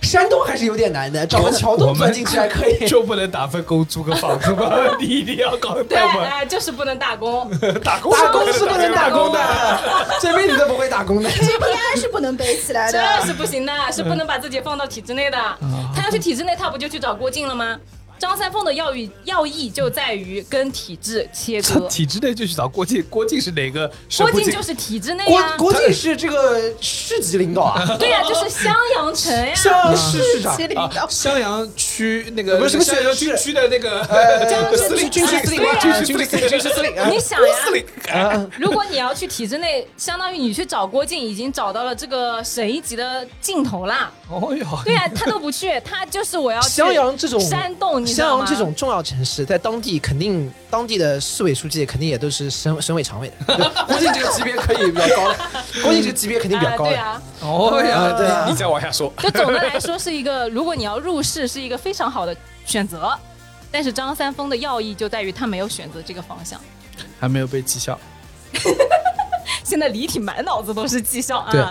[0.00, 2.84] 山洞还是有点难的，找个桥我们洞钻进去还可以。
[2.88, 4.72] 就不能打份工租个房子吗？
[4.98, 7.50] 你一定要搞对，哎，就是不能打工。
[7.84, 9.38] 打工，打工是不能打工的。
[9.38, 9.80] 的，
[10.20, 11.28] 这辈子都不会打工的。
[11.28, 12.98] GPI 是不能背起来的。
[13.20, 15.38] 这是不行的，是不能把自己放到体制内的。
[15.94, 17.76] 他要去体制内，他不就去找郭靖了吗？
[18.18, 21.80] 张三丰的要义要义就在于跟体制切割。
[21.88, 24.30] 体制内就去找郭靖，郭靖是哪个郭？
[24.32, 29.54] 靖就是体制内郭，郭靖是这个市级领导啊， 对呀，就是襄阳城呀。
[29.56, 30.56] 像市市长
[31.08, 34.04] 襄阳区那个不是什么襄阳区军区的那个
[34.76, 36.96] 司令军事司令官，军事司令，军事司令。
[36.96, 37.84] 啊你想呀，司令。
[38.12, 44.10] 啊如果你要去体制内，相当于你去找郭靖，已经找到了这个省一级的尽头啦。
[44.28, 48.46] 哦哟，对呀、他都不去，他就是我要去襄阳这种山洞，你知道吗？
[48.46, 53.56] 襄阳这种重要城市，在当地肯定当地的市委书记肯定也都是省省委常委的。
[53.86, 55.36] 估计这个级别可以比较高了，
[55.82, 56.90] 估计这个级别肯定比较啊，高的。
[56.90, 62.34] 对啊，哦呀，对啊你再往下说， 就总的来说是一个，如果你要入市，是一个非常好的
[62.64, 63.12] 选择。
[63.70, 66.58] 但是张三丰的要义就在于他没有选择这个方向。
[67.20, 67.98] 还没有被绩效。
[69.62, 71.64] 现在李挺满脑子都是绩效啊，对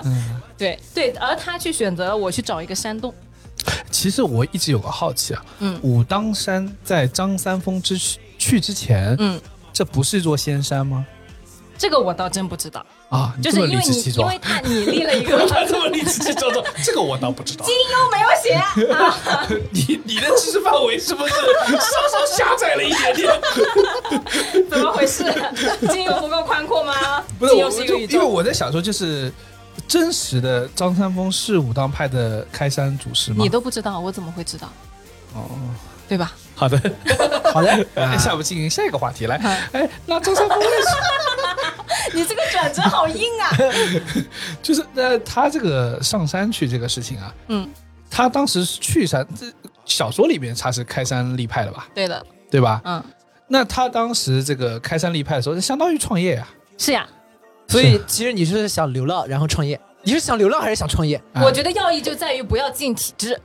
[0.57, 3.11] 对对，而他去选择了我去找一个山洞，
[3.91, 7.97] 其实我一直有个好奇啊，嗯武当山在张三丰之
[8.38, 9.39] 去之前，嗯，
[9.74, 11.05] 这不是一座仙山吗？
[11.78, 17.66] 这个我倒真不知道，啊，你就是这么理因为你因直气壮为，他你立了一个 他这么理直气壮的，这个我倒不知道。
[17.66, 18.53] 金庸没有写
[18.93, 21.34] 啊， 你你的知识范围是不是
[21.68, 23.41] 稍稍狭窄了一点点？
[24.70, 25.24] 怎么回事？
[25.91, 26.93] 金庸不够宽阔吗？
[27.38, 28.26] 不是，我金庸是一个因为。
[28.26, 29.30] 我在想说，就是
[29.88, 33.38] 真实的张三丰是武当派的开山祖师吗？
[33.39, 34.69] 你都不知道，我怎么会知道？
[35.34, 35.49] 哦，
[36.07, 36.32] 对吧？
[36.55, 36.78] 好的，
[37.53, 39.36] 好的， 哎下面进行下一个话题来。
[39.38, 41.76] 啊哎，那张三丰为什么
[42.13, 43.49] 你这个转折好硬啊！
[44.61, 47.67] 就是呃，他这个上山去这个事情啊，嗯，
[48.09, 49.45] 他当时是去山，这
[49.86, 52.82] 小说里面他是开山立派的吧，对的，对吧？
[52.86, 53.03] 嗯，
[53.47, 56.47] 那他当时这个开山立派的时候，相当于创业啊。
[56.78, 57.05] 是呀。
[57.68, 61.22] 所以其实你是想流浪然后创业，你是想流浪还是想创业？
[61.34, 63.39] 哎我觉得要义就在于不要进体制。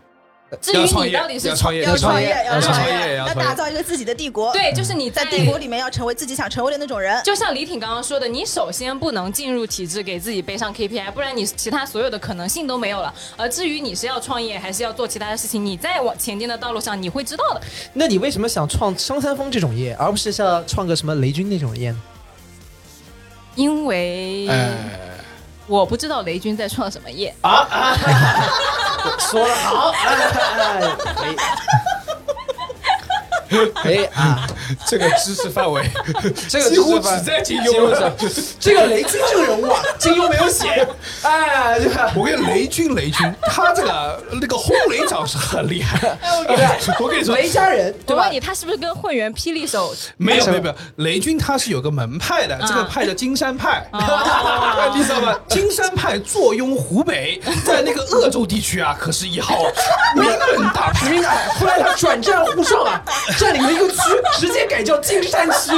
[0.60, 7.22] 至于要创业你到底是要创业要创业，要要创业业，要要创业打造一个自己的帝国。，对，就是你在在帝国里面要成为自己想成为的那种人。
[7.22, 13.14] 就像李挺刚刚说的，你首先不能进入体制，给自己背上 KPI，不然你其他所有的可能性都没有了。
[13.36, 17.60] 而至于你是要创业还是要做其他的事情，你在往前进的道路上，你会知道的。
[17.92, 22.02] 那你为什么想创张三丰这种业，而不是像创个什么雷军那种业呢？
[23.54, 24.70] 因为哎，
[25.66, 27.34] 我不知道雷军在创什么业。
[27.42, 27.96] 啊啊，
[29.18, 30.80] 说的好，哎，
[31.14, 31.36] 可以，
[33.74, 34.46] 可以 啊，
[34.86, 35.88] 这个知识范围
[36.48, 38.12] 这个几乎只在金庸了。
[38.18, 40.86] 是这个雷军这个人物啊，金庸没有写，
[41.22, 41.78] 哎？
[42.14, 46.16] 我跟你雷军，雷军，他这个那个轰雷掌是很厉害。
[47.00, 48.32] 我跟你说，雷家人对吧我问？
[48.32, 49.94] 你，他是不是跟混元霹雳手？
[50.16, 54.16] 没有没有没有，雷军他是有个门派的，这个派叫金山派，你知道
[55.20, 55.38] 吧？
[55.48, 59.56] 金山派坐拥湖北，在那个鄂州地区啊，可是一号
[60.14, 61.10] 名门大派。
[61.58, 63.02] 后来他转战沪上啊，
[63.40, 63.96] 占领了一个区，
[64.38, 65.72] 直接改叫金山区。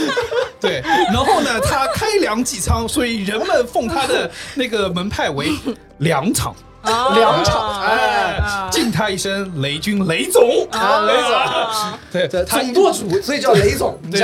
[0.60, 5.50] 对，然后呢，他开粮济仓，所以人们奉他的那个门派为
[5.98, 6.54] 粮场。
[6.82, 14.20] 粮场，哎，哎，敬他一声雷军雷总啊雷总啊对 对，他总舵主，所以叫雷总， 对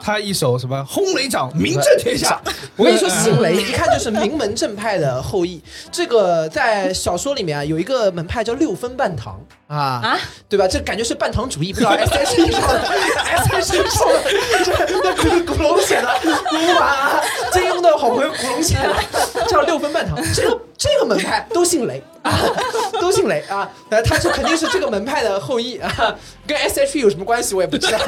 [0.00, 2.40] 他一手什么轰雷掌，名震天下。
[2.76, 5.60] 我跟你说，姓雷一看就是名门正派的后裔。
[5.90, 10.66] 这个在小说里面啊，有一个门派叫六分半堂啊，啊对吧？
[10.68, 12.80] 这感觉是半糖主义，不知道 S H E 上的
[13.24, 14.22] S H E 上的，
[14.64, 17.20] 这那是古龙写的，古版啊，
[17.52, 20.16] 金庸的好朋友古龙写的，叫六分半糖。
[20.34, 22.15] 这个这个门派都姓雷啊，
[23.00, 26.14] 都姓雷啊，呃，他是肯定是这个门派的后裔啊，
[26.46, 27.98] 跟 S H E 有什么关系我也不知道。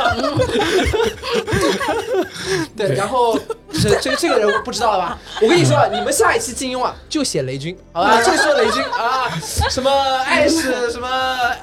[2.77, 3.39] 对，然后
[3.83, 5.19] 这这这个人我不知道了吧？
[5.43, 8.21] 我跟你说啊，你们下一期金庸啊，就写雷军，好吧？
[8.23, 9.31] 就说雷军啊，
[9.71, 9.91] 什么
[10.25, 11.09] 爱是什么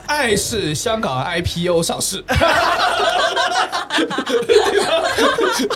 [0.08, 2.24] 爱是香港 IPO 上市，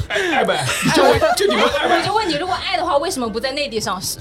[0.07, 0.65] 爱不爱呗，
[0.95, 1.03] 就
[1.35, 4.19] 就你们爱呗，我就问你，如果爱的话，为什么不在内地上市？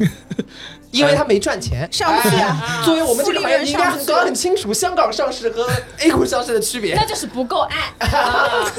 [0.91, 1.89] 因为他没赚钱。
[1.93, 5.69] 上不去啊哎作为我们这个行业，你应该搞得很清楚香港上市和
[6.01, 7.05] A 股上市的区别那。
[7.05, 8.71] 就是不够爱 啊！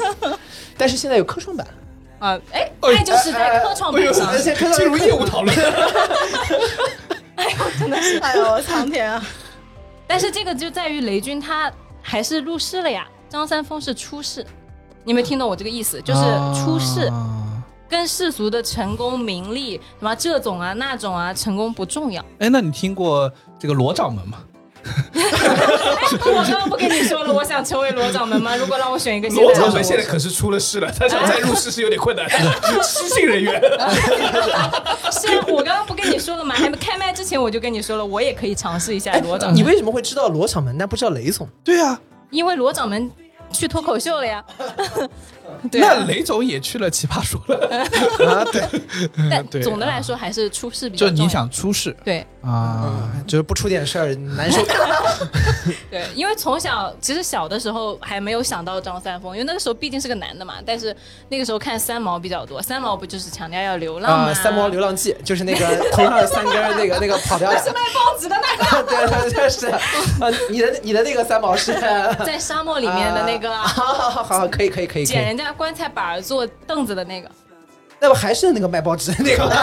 [0.76, 1.66] 但是现在有科创板，
[2.18, 5.56] 啊哎，爱就是在科创板上而，且科创进入业务讨论。
[7.36, 9.22] 哎呦，苍天啊！
[10.06, 14.44] 但是这个就在于雷军他还是入市了呀，张三丰是出世。
[15.04, 16.00] 你没听懂我这个意思？
[16.02, 16.20] 就是
[16.54, 17.26] 出世啊
[17.90, 22.24] 跟世俗的成功、名利什么这种啊、那种啊，成功不重要。
[22.38, 24.38] 哎，那你听过这个罗掌门吗？
[24.82, 28.56] 我刚刚不跟你说了，我想成为罗掌门吗？
[28.56, 33.60] 如果让我选一个现罗掌门现在可是出了事了，他想再入市是有点困难的，失信人员。
[35.12, 36.54] 是啊，我刚刚不跟你说了吗？
[36.54, 39.56] 还没开麦之前我就跟你说了，我也可以尝试一下罗掌门。
[39.56, 41.46] 你为什么会知道罗掌门，但不知道雷总？
[41.62, 43.10] 对啊，因为罗掌门
[43.52, 44.42] 去脱口秀了呀。
[45.72, 47.56] 对啊那雷总也去了奇葩说了，
[48.28, 48.62] 啊，对，
[49.30, 51.30] 但 对总的来说还是出事比较就你。
[51.30, 53.08] 想出事对啊？
[53.24, 54.60] 就是不出点事儿难受。
[55.88, 60.54] 对，因为从小其实小的时候还没有想到张三丰，因为那个时候毕竟是个男的嘛。
[60.66, 60.94] 但是
[61.28, 64.30] 那个时候看三毛比较多，三毛不就是强调要流浪吗？
[64.30, 69.78] 啊，三毛流浪记就是那个头上的三根那个那个跑掉的，是卖报纸的那个，对对对是啊，
[70.50, 71.72] 你的你的那个三毛是
[72.26, 77.30] 在沙漠里面的那个啊好好好好，可以可以可以可以捡人，家棺材板儿做凳子的那个。
[78.02, 79.54] 那不还是那个卖报纸的那个吗？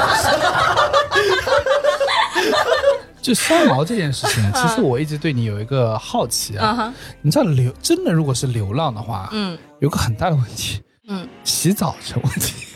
[3.21, 6.93] 就三毛这件事情，其实我一直对你有一个好奇啊。
[7.21, 12.67] 你知道流真的如果是流浪的话，嗯有个很大的问题，嗯，洗澡成问题。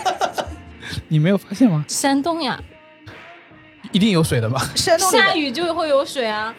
[1.08, 1.84] 你没有发现吗？
[1.88, 2.60] 山东呀，
[3.92, 4.60] 一定有水的吧？
[4.74, 6.52] 山东下雨就会有水啊。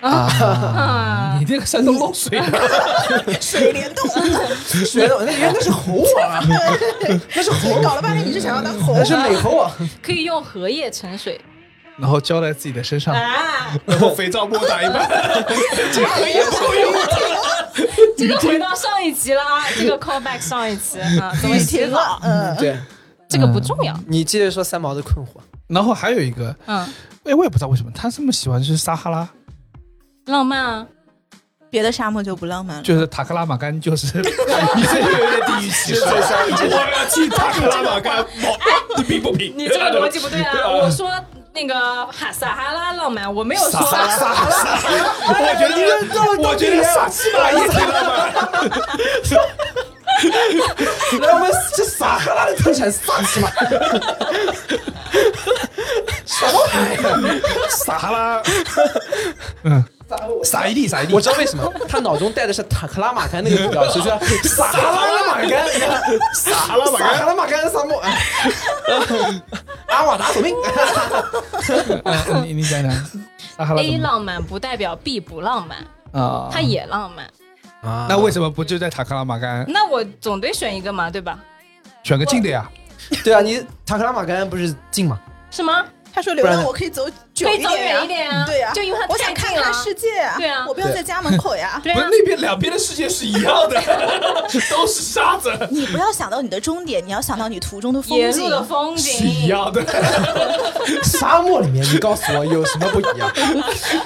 [0.00, 2.46] 啊，啊你，这个山东漏水了，
[3.40, 4.08] 水帘洞，
[4.86, 6.44] 水帘洞那原来那是猴王啊，
[7.34, 9.70] 那是猴搞了半天你是想要当猴那是美猴王。
[10.02, 11.40] 可以用荷叶盛水
[11.96, 13.76] 然后浇在自己的身上，啊。
[13.84, 15.08] 然后肥皂沫打一半，
[15.92, 16.92] 这个也不够用。
[18.16, 22.76] 这个回到上一集了啊，这个 call back 上一集啊，怎么洗停了澡？，嗯，对
[23.28, 23.98] 这个不重要。
[24.06, 25.40] 你接着说三毛的困惑。
[25.66, 26.86] 然后还有一个，嗯，
[27.24, 29.28] 哎，我也不知道为什么他这么喜欢吃撒哈拉，
[30.28, 30.86] 浪漫啊，
[31.70, 32.82] 别的沙漠就不浪漫了。
[32.82, 34.06] 就是塔克拉玛干，就是
[34.76, 36.02] 你这就有点地域歧视。
[36.04, 36.10] 我
[36.96, 38.24] 要去塔克拉玛干，
[38.96, 39.52] 你评不评？
[39.56, 40.68] 你这个逻辑不对啊！
[40.68, 41.10] 我说
[41.54, 41.74] 那个
[42.06, 44.64] 哈撒哈拉浪漫，我没有说撒哈拉，
[45.28, 48.18] 我觉得，我觉得撒奇马也挺浪漫。
[51.20, 53.50] 来，我们这撒哈拉的特产撒奇马，
[56.24, 57.40] 什么玩意儿？
[57.70, 58.42] 撒哈拉，
[59.64, 59.84] 嗯，
[60.44, 61.14] 撒一地，撒一地。
[61.14, 65.66] 我知道为什么，他脑中带的是塔克拉玛干那个图标，所以说撒哈拉玛干，
[66.34, 68.00] 撒哈拉玛干，撒拉玛干沙漠，
[69.88, 70.54] 阿瓦达索命。
[72.04, 72.90] 嗯 你你讲讲，
[73.56, 75.78] 撒哈拉 A 浪漫不代表 B 不浪漫，
[76.12, 76.48] 啊？
[76.50, 77.26] 它也浪漫。
[77.80, 81.38] 啊那为什么不就在塔克拉玛干那我总得选一个嘛，对吧？
[82.02, 82.68] 选个近的呀？
[83.22, 85.20] 对啊，你塔克拉玛干不是近吗？
[85.50, 85.84] 是吗？
[86.12, 87.06] 他说流浪我可以走
[87.38, 91.80] 久可以走一点呀远一点啊，对呀，就因为它我想看看世界啊，对啊我不要在家门口呀。
[91.82, 93.80] 对啊不是，那边两边的世界是一样的，
[94.70, 98.50] 都是沙子， 你不要想到你的终点，你要想到你途中的风景沿路。
[98.50, 99.46] 的风是一景。
[99.48, 99.84] 样的。
[101.04, 103.30] 沙漠里面，你告诉我有什么不一样？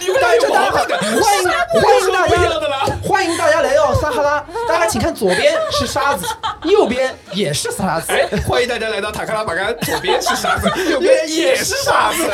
[0.01, 2.37] 你们俩有毛病的，欢迎欢迎大家，
[2.69, 2.87] 啦。
[3.03, 4.45] 欢迎大家来到撒哈拉。
[4.69, 6.27] 大家请看，左边是沙子，
[6.65, 8.13] 右边也是沙子。
[8.13, 12.31] 哎，欢迎大家来到塔克拉玛干，左边是沙子， 右边也是沙子。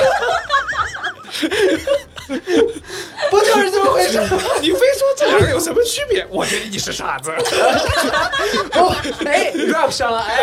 [3.30, 4.18] 不就是这么回事？
[4.60, 6.26] 你非说这两个有什么区别？
[6.30, 7.30] 我觉得你是傻子。
[8.72, 10.42] 哦，哎，rap 上了，哎，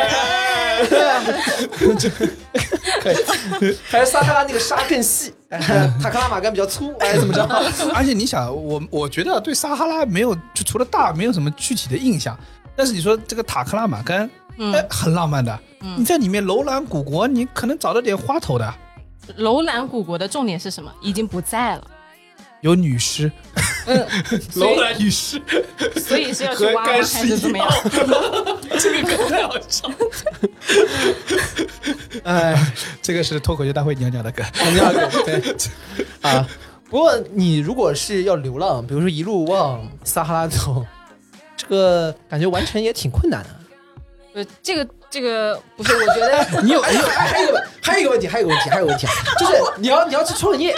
[3.89, 5.59] 还是撒哈拉那个沙更细，哎
[6.01, 7.43] 塔克拉玛干比较粗，哎，怎么着？
[7.93, 12.37] 而且你想，我我觉得对撒哈拉没有，就除了大，没有什么具体的印象。
[12.75, 14.29] 但是你说这个塔克拉玛干，
[14.73, 15.57] 哎，很浪漫的。
[15.97, 18.73] 你在里面楼兰古国，你可能找到点花头的，
[19.37, 20.91] 楼兰古国的重点是什么？
[21.01, 21.87] 已经不在了，
[22.61, 23.31] 有女尸，
[23.87, 24.07] 嗯，
[24.55, 25.41] 楼兰女尸，
[25.97, 26.91] 所以是要去挖吗？
[26.91, 27.67] 还是怎么样？
[28.79, 29.89] 这个梗太好笑。
[32.23, 32.55] 哎，
[33.01, 34.45] 这个是脱口秀大会你要讲的梗。
[34.71, 35.55] 你要对
[36.21, 36.47] 啊。
[36.87, 40.85] 不过你如果是要流浪，比如说一路往撒哈拉走，
[41.57, 43.49] 这个感觉完成也挺困难的。
[44.35, 49.07] 呃，这个这个不是，我觉得 你有还有还有一个还有一个问题，还有一个问题，还有一个问题，
[49.39, 50.75] 就是你要你要去创业，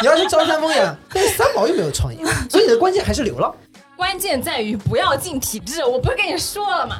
[0.00, 3.54] 你要去张三丰呀， 但是三毛又没有创业，所以你的关键还是流浪。
[3.96, 5.84] 关键在于不要进体制。
[5.84, 6.98] 我不是跟你说了吗？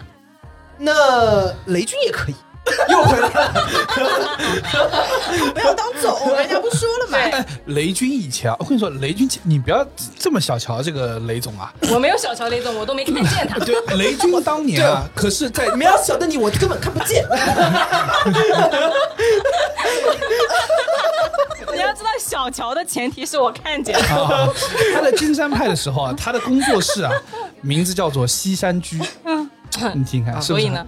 [0.76, 2.35] 那雷军也可以，
[2.89, 3.55] 又回来了。
[5.55, 7.19] 不要当总，人家不说了嘛。
[7.19, 9.87] 哎，雷军以前啊，我跟你说，雷军，你不要
[10.19, 11.73] 这么小瞧这个雷总啊。
[11.91, 13.59] 我没有小瞧雷总，我都没看见他。
[13.64, 17.27] 对，雷军当年啊，可是在没有小的你，我根本看不见。
[21.73, 23.97] 你要知道，小乔的前提是我看见。
[23.97, 24.49] 啊，
[24.95, 27.12] 他在金山派的时候啊，他的工作室啊，
[27.61, 29.01] 名字叫做西山居。
[29.95, 30.85] 你听看，是不是所以呢？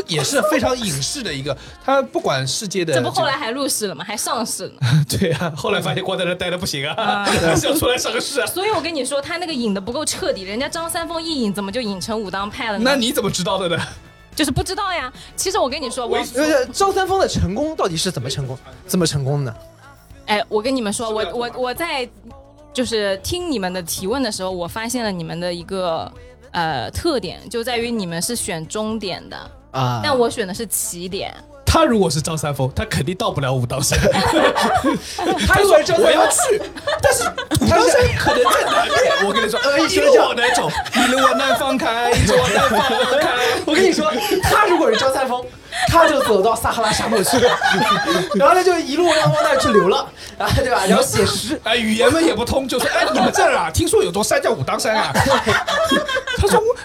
[0.00, 4.04] 就也是非常影视的一个，他不管世界的这这，不后来还入市了吗？
[4.04, 4.72] 还上市了。
[5.08, 8.46] 对啊，后来发现光在那待的不行啊，还是要出来上个市啊。
[8.46, 12.84] 所以我跟你说，他那个引的不够彻底，人家张三丰一引，怎么就引成武当派了呢？
[12.84, 13.82] 那你怎么知道的呢？
[14.34, 15.12] 就是不知道呀。
[15.34, 18.56] 其实我跟你说，我呃，张三丰的成功到底是怎么成功？
[18.86, 19.56] 怎么成功的呢？
[20.26, 22.08] 哎，我跟你们说，我我我在
[22.72, 26.12] 就是听你们的提问的时候，我发现了你们的一个
[26.52, 31.34] 呃特点，就在于你们是选终点的，啊但我选的是起点。
[31.70, 33.98] 他如果是张三丰，他肯定到不了武当山。
[35.46, 36.62] 他说张我要去，
[37.02, 37.24] 但是
[37.62, 39.26] 武当山可能在南面。
[39.26, 43.28] 我跟你说，一路往南走，一路往南方开，一路往南方开。
[43.66, 44.10] 我跟你说，
[44.42, 45.44] 他如果是张三丰，
[45.88, 47.50] 他就走到撒哈拉沙漠去了，
[48.36, 50.04] 然后他就一路往往那儿去流浪，
[50.36, 50.84] 啊，对吧？
[50.88, 55.12] 然后写诗，哎，语言们也不通，就说哎，你们这儿啊，听说有座山叫武当山啊。
[55.14, 56.76] 他说我我们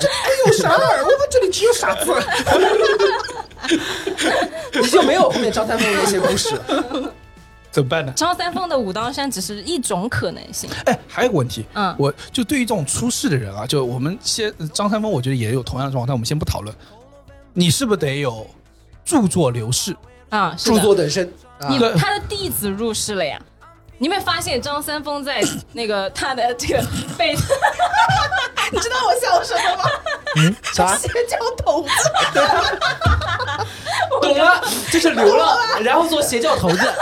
[0.00, 2.12] 这里没有山儿，我们这里只有傻子。
[4.80, 7.12] 你就没有后面张三丰的那些故事了。
[7.70, 8.12] 怎么办呢？
[8.16, 10.70] 张三丰的武当山只是一种可能性。
[10.86, 16.74] 哎，还有个问题，嗯我就对于这种出事的人啊，就我们先张三丰，我觉得也有同样的状况，但我们先不讨论。
[17.58, 18.46] 你是不是得有
[19.02, 19.96] 著作流世？
[20.28, 21.26] 啊，是的著作等身，
[21.58, 23.40] 啊你对他的弟子入世了呀。
[23.98, 25.42] 你有没有发现张三丰在
[25.72, 26.84] 那个他的这个
[27.16, 27.32] 被
[28.70, 29.90] 你知道我笑什么吗？
[30.74, 30.94] 啥？
[30.98, 31.88] 邪教头子，
[34.20, 34.60] 懂了，
[34.92, 36.92] 就是流浪，然后做邪教头子，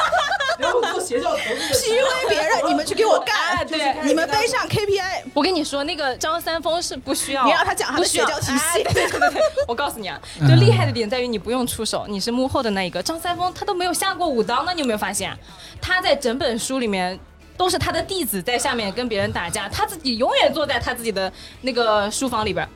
[0.59, 1.85] 然后做邪教头子。
[1.85, 5.23] PUA 别人，你们去给我哎干，对你们背上 KPI。
[5.33, 13.03] 我跟你说，那个张三丰是不需要，你让他讲他的不需要邪教体系哎对对对对，我告诉你啊， 就厉害的点在于你不用出手，你是幕后的那一个。
[13.03, 15.31] 张三丰他都没有下过武当呢，你有没有发现？
[15.31, 15.39] 啊
[15.81, 17.19] 他在整本书里面。
[17.57, 22.69] 都是他的弟子在下面跟别人打架，他自己永远坐在他自己的那个书房里边儿。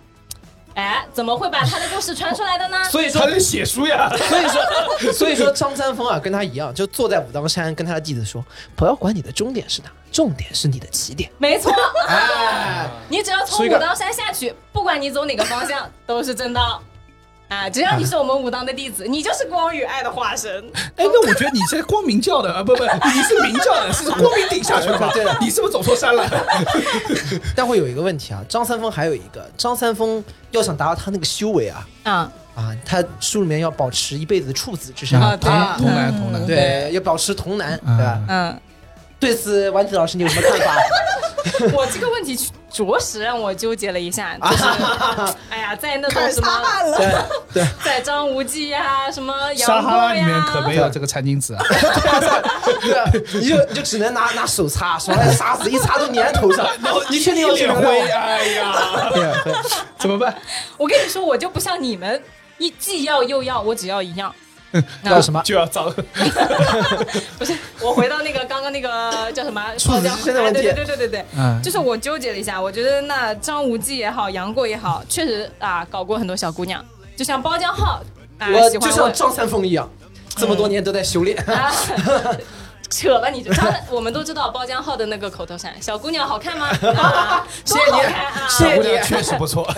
[0.79, 2.79] 哎，怎么会把他的故事传出来的呢？
[2.89, 4.09] 所以说他，在写书呀。
[4.17, 8.45] 所以说，所以说张三丰啊，跟他一样，就坐在武当山，跟他的弟子说
[8.77, 11.29] ：“不要管你的终点是哪，重点是你的起点。
[11.39, 11.73] 没错，”
[12.07, 16.81] 哎，你只要从武当山下去，不管你走哪个方向，都是正道。
[17.49, 20.53] 啊，只要你是我们武当的弟子， 你就是光与爱的化身。
[20.97, 25.37] 哎，那我觉得你是光明教的啊，不不，你是明教的， 是光明顶下去的？
[25.41, 26.29] 你是不是走错山了？
[27.57, 32.13] 但会有一个问题啊，张三丰还有一个，张三丰要想达到他那个修为啊啊，
[32.55, 38.21] 啊，他书里面要保持一辈子的处子之身，啊对童童男童男，对，要保持童男，对吧？
[38.29, 38.61] 嗯，
[39.21, 40.77] 对此，丸子老师你有什么看法？
[41.73, 42.39] 我这个问题
[42.71, 44.65] 着实让我纠结了一下， 就是，
[45.51, 46.49] 哎呀，在那种开什么。
[46.97, 47.15] 对
[47.55, 51.63] 对，在张无忌呀，什么撒杨过哈拉里面呀，可没有这个餐巾纸啊。
[52.81, 56.67] 对啊，你就你就只能拿拿手擦，手来杀死，一擦都粘头上。
[57.09, 58.01] 你确定要这脸灰？
[58.11, 58.73] 哎呀，
[59.99, 60.37] 怎么办？
[60.77, 62.23] 我跟你说，我就不像你们，
[62.59, 64.33] 一既要又要，我只要一样。
[65.05, 65.41] 要什么？
[65.45, 65.91] 就要找。
[67.39, 76.85] 不是，我回到那个刚刚那个叫什么 处子之的问题哎对对对对对对，嗯就是我纠结了一下，我觉得那张无忌也好，杨过也好，确实啊搞过很多小姑娘，
[77.17, 78.03] 就像包浆浩
[78.39, 79.89] 啊我就喜欢我像张三丰一样，
[80.37, 81.37] 这么多年都在修炼。
[81.45, 81.73] 啊。
[82.91, 86.69] 扯了你就，张我们都知道包浆浩的那个口头禅，小姑娘好看吗？
[86.97, 88.49] 啊，谢谢你多好看啊！
[88.49, 89.65] 谢谢你姑娘确实不错。
[89.69, 89.75] 啊，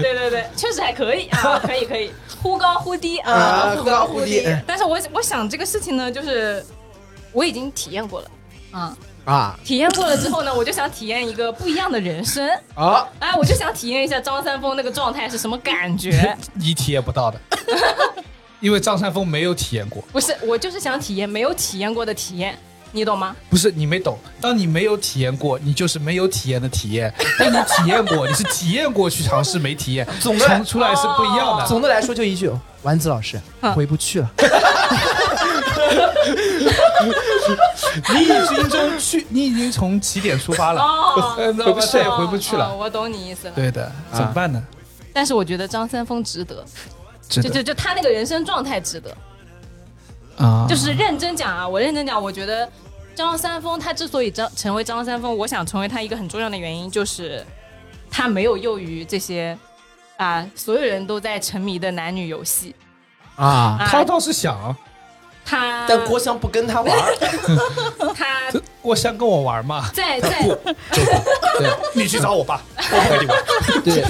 [0.00, 2.10] 对对对，确实还可以 啊，可以可以，
[2.42, 6.64] 忽高忽低啊啊，忽高忽低但是我我想这个事情呢，就是
[7.32, 8.30] 我已经体验过了，
[8.72, 8.96] 啊，
[9.26, 13.06] 啊体验过了之后呢，我就想体验一个不一样的人生，啊！
[13.20, 16.36] 哎，我就想体验一下张三丰那个状态是什么感觉。
[16.54, 17.38] 你体验不到的，
[18.64, 20.02] 因为张三丰没有体验过。
[20.10, 22.58] 不是，我就是想体验没有体验过的体验，
[22.92, 23.36] 你懂吗？
[23.50, 31.66] 不是你没懂，当你没有体验过，你就是没有体验的体验；当 你体验过，你是体验过去尝试没体验，总的尝出来是不一样的。
[31.66, 32.50] 总的来说就一句，
[32.82, 34.30] 丸子老师嗯回不去了。
[38.14, 42.70] 你已经从去，你已经从起点出发了，哦呃那么再也回不去了。
[42.70, 43.52] 哦我懂你意思了。
[43.54, 44.62] 对的，怎么办呢？
[45.12, 46.64] 但是我觉得张三丰值得，
[47.28, 49.16] 值得就就就他那个人生状态值得。
[50.36, 52.68] 啊，就是认真讲啊，我认真讲，我觉得
[53.14, 57.46] 张三丰他之所以张成为张三丰，我想成为他一个很重要的原因就是
[58.10, 59.56] 他没有囿于这些
[60.16, 62.74] 啊所有人都在沉迷的男女游戏，
[63.36, 64.74] 啊，啊他倒是想，
[65.44, 67.14] 他但郭襄不跟他玩儿，
[68.16, 70.42] 他郭襄跟我玩嘛，在在
[70.92, 73.42] 对你去找我爸， 我不跟你玩。
[73.84, 74.02] 对，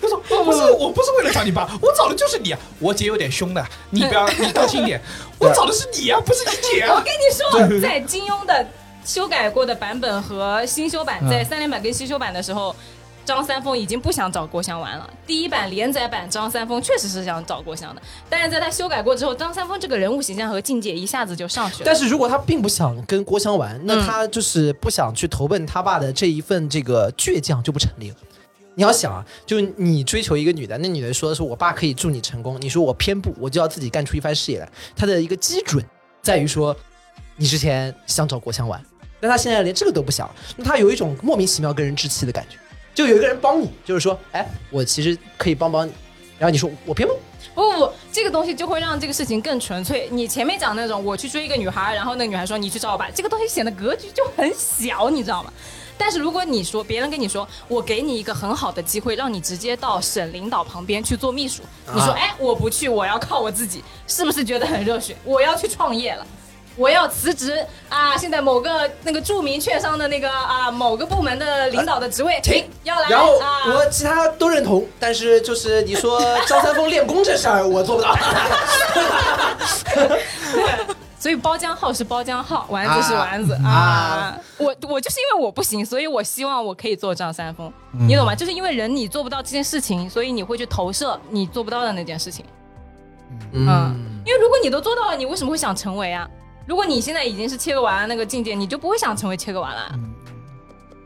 [0.00, 2.58] 他说我不是，我不是为了找你爸，我找的就是你啊。
[2.78, 5.00] 我姐有点凶的，你不要，你当心点。
[5.38, 6.94] 我找的是你啊，不是你姐啊。
[6.94, 8.66] 我跟你说，在金庸的
[9.04, 12.74] 修改过的版本和新修版，嗯在三连版跟新修版的时候，
[13.28, 15.08] 张三丰已经不想找郭襄玩了。
[15.26, 21.82] 第一版连载版张三丰确实是想找郭襄的，但是在他修改过之后，张三丰这个人物形象和境界一下子就上去了。
[21.84, 28.16] 但是如果他并不想跟郭襄玩，那嗯他就是不想去投奔他爸的这一份这个倔强就不成立了。
[28.74, 34.66] 你要想啊，就你追求一个女的，那女的说的是我爸可以助你成功，你说我偏不，我就要自己干出一番事业来。
[34.96, 35.84] 他的一个基准
[36.22, 36.74] 在于说，
[37.36, 38.82] 你之前想找郭襄玩，
[39.20, 42.56] 但他现在连这个都不想，那他有一种莫名其妙跟人置气的感觉，
[42.98, 45.92] 就有一个人帮你，就是说，哎，我其实可以帮帮你，
[46.36, 47.14] 然后你说我偏不，
[47.54, 50.08] 不不不，这个东西就会让这个事情更纯粹。
[50.10, 55.52] 你前面讲那种我去追一个女孩，然后那个女孩说你去找我吧，这个东西显得格局就很小，你知道吗？
[55.96, 61.62] 但是如果你说别人跟你说我给你一个很好的机会，让你直接到省领导旁边去做秘书，
[61.94, 65.16] 你说啊哎我不去，我要靠我自己，是不是觉得很热血？
[65.22, 66.26] 我要去创业了。
[66.78, 68.16] 我要辞职啊！
[68.16, 73.62] 现在某个那个著名券商的那个啊某个部门的领导的职位，停要来然后啊！
[73.66, 78.16] 我其他都认同，但是就是你说张三丰练功这事儿，我做不到。
[81.18, 84.38] 所以包浆号是包浆号，丸子是丸子啊啊！
[84.56, 87.72] 我我就是因为我不行，所以我希望我可以做张三丰，
[88.06, 88.36] 你懂吗？
[88.36, 92.44] 就是因为人你做不到这件事情，所以你会去投射你做不到的那件事情。
[93.52, 96.30] 嗯，因为如果你都做到了，你为什么会想成为啊？
[96.68, 99.90] 如果你现在已经是切个娃那个境界，你就不会想成为切个娃了，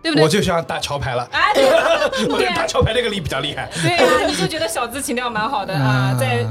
[0.02, 0.24] 对不对？
[0.24, 1.68] 我就想打桥牌了，哎，对。
[1.68, 3.70] 啊 我觉得打桥牌那个力比较厉害。
[3.80, 6.44] 对啊，你就觉得小资情调蛮好的 啊，在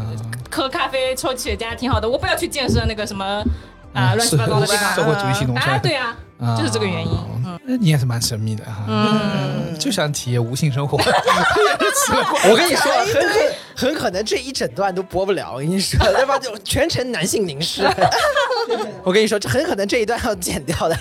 [0.49, 3.43] 喝咖啡抽雪茄挺好的，我不要去建设那个什么
[3.93, 4.95] 啊乱七八糟的地方。
[4.95, 5.75] 社会主义新农村。
[5.75, 6.15] 啊，对啊，
[6.57, 7.11] 就是这个原因。
[7.45, 7.59] 嗯。
[7.67, 10.97] 嗯，你也是蛮神秘的哈，嗯，就想体验无性生活。
[12.49, 12.91] 我跟你说，
[13.81, 15.53] 很可能这一整段都播不了。
[15.53, 16.37] 我跟你说，对吧？
[16.37, 17.83] 就全程男性凝视。
[19.03, 20.97] 我跟你说，这很可能这一段要剪掉的。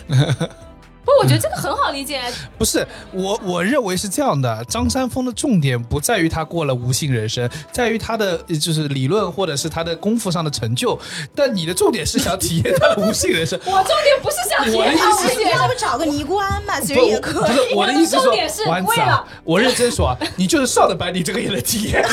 [1.05, 2.21] 不，我觉得这个很好理解。
[2.59, 4.65] 不是我，我认为是这样的。
[4.67, 10.99] 张三丰的重点不在于他过了无性人生，在于他的呃就是理论或者是他的功夫上的成就。
[11.35, 13.59] 但你的重点是想体验他的无性人生。
[13.65, 17.51] 我重点不是想体我的验意思是无性要不找个尼姑庵吧，其不实也可以。
[17.51, 22.05] 不是我的重点是说，丸子啊为了，我认真说啊，你就是上了班，你这个也能体验。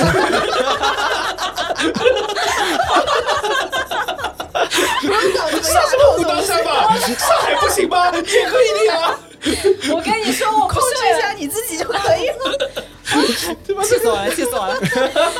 [5.02, 6.95] 上什么武当山吧？
[6.98, 8.06] 上海不行吗？
[8.12, 9.16] 也可以的呀，
[9.91, 12.84] 我跟你说，我控制一下你自己就可以了。
[13.84, 14.78] 气死我了，气死我了！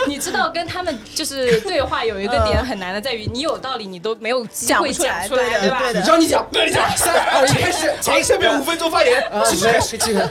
[0.08, 5.80] 你知道跟他们就是对话有一个点很难的，在于你有道理你都没有机会讲出来对，吧？
[5.80, 9.22] 对的对的让你讲，那你讲，三二一开始，从，下面五分钟发言。
[9.24, 10.30] 啊，没事，这个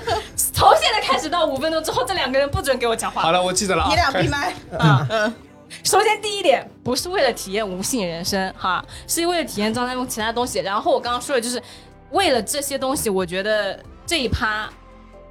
[0.55, 3.21] 从现在开始到五分钟之后，这两个人不准给我讲话。
[3.21, 3.87] 好了，我记得了。
[3.89, 4.55] 你俩闭麦。
[4.79, 5.35] 啊，嗯。
[5.83, 10.61] 首先，第一点不是为了体验无性人生哈，是为了体验张三丰其他东西。
[10.61, 11.63] 然后我刚刚说的就是
[12.11, 14.69] 为了这些东西，我觉得这一趴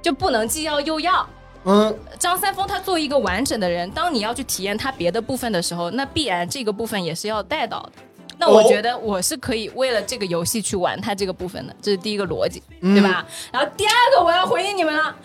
[0.02, 1.26] 就不能既要又要。
[1.64, 7.92] 嗯，张三丰他作为一个完整的人，当你要去体验他别的部分的时候，那必然这个部分也是要带到的。
[8.38, 13.26] 那我哦觉得我是可以为了这个游戏去玩他这个部分的，这是第一个逻辑，嗯对吧？
[13.50, 15.16] 然后第二个我要回应你们了，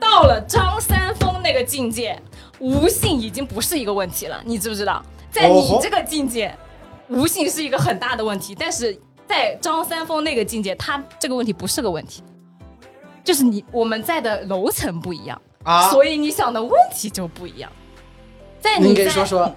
[0.00, 2.18] 到了张三丰那个境界，
[2.64, 5.04] 无性已经不是一个问题了，你知不知道？
[5.30, 6.56] 在你这个境界，
[7.08, 8.98] 无性是一个很大的问题，但是
[9.28, 12.22] 在张三丰那个境界，他这个问题不是个问题，
[13.22, 15.38] 就是你我们在的楼层不一样。
[15.64, 17.70] 啊，所以你想的问题就不一样。
[18.60, 19.54] 在你在说说，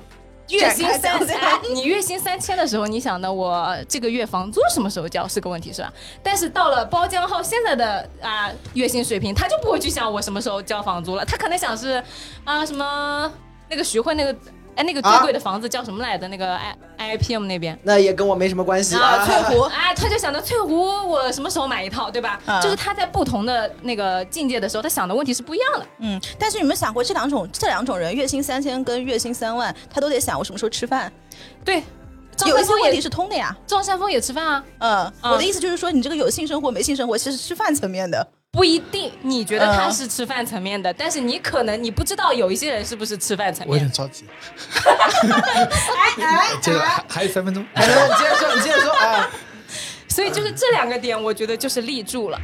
[0.49, 5.27] 月薪三千，哎 你月薪三千的时候，你想的我这个月房租什么时候交？
[5.27, 5.91] 是个问题是吧？
[6.23, 12.01] 但是到了包江浩现在的啊、月薪水平，他就不会去想我什么时候交房租了，他可能想是
[12.43, 13.31] 啊什么
[13.69, 14.33] 那个徐汇那个
[14.77, 16.27] 哎那个最啊贵的房子叫什么来的？
[16.27, 17.77] 那个 I I P M 那边。
[17.83, 19.71] 那也跟我没什么关系啊，翠湖，啊。
[19.75, 22.39] 哎，他就想着翠湖，我什么时候买一套，对吧？
[22.45, 25.85] 啊就是他在不同的那个境界的时候，他想的问题是不一样的。
[25.99, 31.11] 嗯，但是你们想过这两种这两种人，月薪三千跟月薪三万，他都得想我什么时候吃饭，
[31.65, 31.83] 对，
[32.35, 33.55] 张有一三丰也些问题是通的呀。
[33.65, 38.27] 张三丰也吃饭啊，嗯，嗯我的意思就是说，你这个有性生活没性生活，其实是吃饭层面的。
[38.57, 43.91] 不一定你觉得他嗯是吃饭层面的，但是你可能你不知道有一些人是不是吃饭层面我有点。
[43.91, 44.25] 着急。
[46.25, 47.63] 哎接着 还还有三分钟。
[47.75, 49.29] 哎，你接着说，你接着说啊。
[50.09, 52.41] 所以就是这两个点，我觉得就是立住了，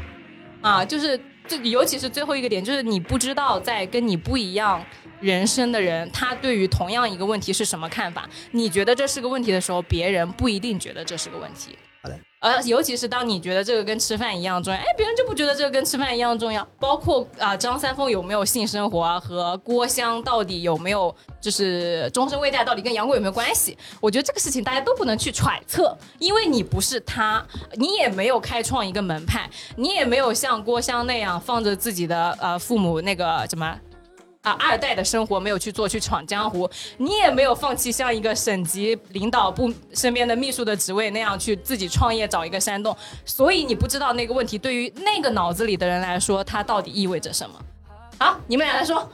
[0.61, 4.85] 啊，就是就尤其是最后一个点，就是你不知道在跟你不一样
[5.19, 8.29] 人生的人，他对于同样一个问题是什么看法？
[8.51, 11.75] 你觉得这是个问题的时候，别人不一定觉得这是个问题。
[12.43, 16.67] 呃，尤其是当你觉得这个跟吃饭一样重要，哎，别人就不觉得这个跟吃饭一样重要。
[16.77, 23.77] 包括啊、张三丰有没有性生活啊，和郭襄到底有没有就是终身未嫁，到底跟杨过有没有关系？
[24.01, 27.41] 我觉得这个事情大家都不能去揣测，因为你不是他，
[27.75, 33.79] 你也没有开创一个门派，你也没有像郭襄那样放着自己的呃父母那个什么。
[34.43, 42.95] 啊，二代的生活没有去做，去闯江湖，你也没有放弃像一个省级领导部身边的秘书的职位那样去自己创业找一个山洞，
[43.25, 47.55] 所以你不知道那个问题对于那个脑子里的人来说，它到底意味着什么。
[48.19, 49.09] 好，你们俩来说，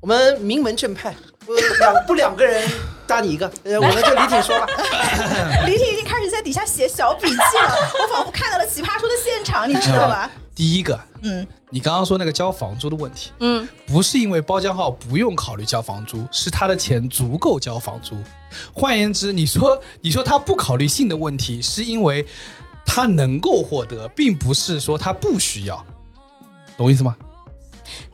[0.00, 1.14] 我们名门正派，
[1.44, 2.66] 不两不两个人
[3.06, 4.66] 搭你一个，呃，我们就李挺说吧。
[5.66, 10.30] 李挺已经开始在底下写小笔记了，我仿佛看到了奇葩说的现场，你知道吧？
[10.56, 18.16] 第一个，嗯，你刚刚说那个交房租的问题，嗯，不是因为包浆号不用考虑交房租，是他的钱足够交房租。
[18.72, 22.24] 换言之，你说你说他不考虑性的问题，是因为
[22.84, 25.84] 他能够获得，并不是说他不需要，
[26.76, 27.16] 懂我意思吗？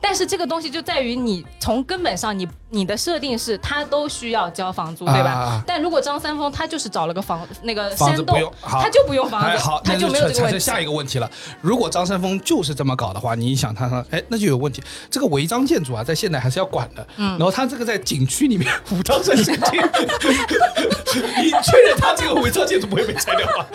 [0.01, 5.31] 但是这个东西就在于你从根本上你你的设定是他都需要交房租，对吧？
[5.31, 11.29] 啊但如果张三丰他就是找了个房那个房子山洞不用，他就不用房子，哎好，那他就没有这个下一个问题了。
[11.61, 14.83] 如果张三丰就是这么搞的话，你想他他，哎，那就有问题。
[15.09, 17.07] 这个违章建筑啊，在现在还是要管的。
[17.17, 19.81] 嗯，然后他这个在景区里面武当山神经，
[21.43, 23.65] 你确认他这个违章建筑不会被拆掉吗？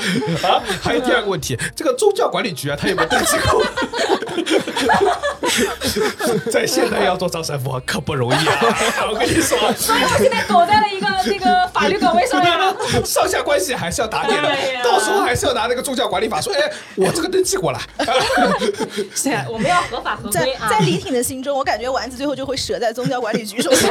[0.43, 3.65] 啊，还有第二个问题，这个宗教管理局啊，他有没有登记过？
[6.51, 8.59] 在现在要做张三丰可不容易啊！
[9.11, 12.49] 我跟你说，所以我现在躲在了一个那个法律岗位上面。
[13.05, 14.49] 上下关系还是要打点的
[14.83, 17.81] 到时候还是要拿那个宗教管理法说，哎，我这个登记过了。
[19.15, 20.79] 是啊，我们要合法合在规啊在。
[20.81, 23.91] 李挺的心中，我感觉丸子最后就会折在宗教管理局手上。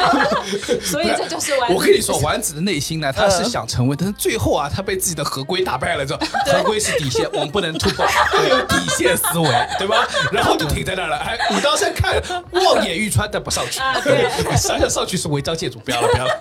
[0.81, 1.73] 所以这就是完。
[1.73, 8.05] 我跟你说，丸子的内心呢，他是想成为，但是最后啊，他被自己的合规打败了，之后合规是底线，我们不能突破，
[8.35, 10.07] 要有底线思维，对吧？
[10.31, 11.17] 然后就停在那儿了。
[11.17, 12.21] 哎，武当山看
[12.51, 13.79] 望眼欲穿，但不上去。
[13.79, 16.31] 啊对想想上去是违章建筑，不要了，不要了。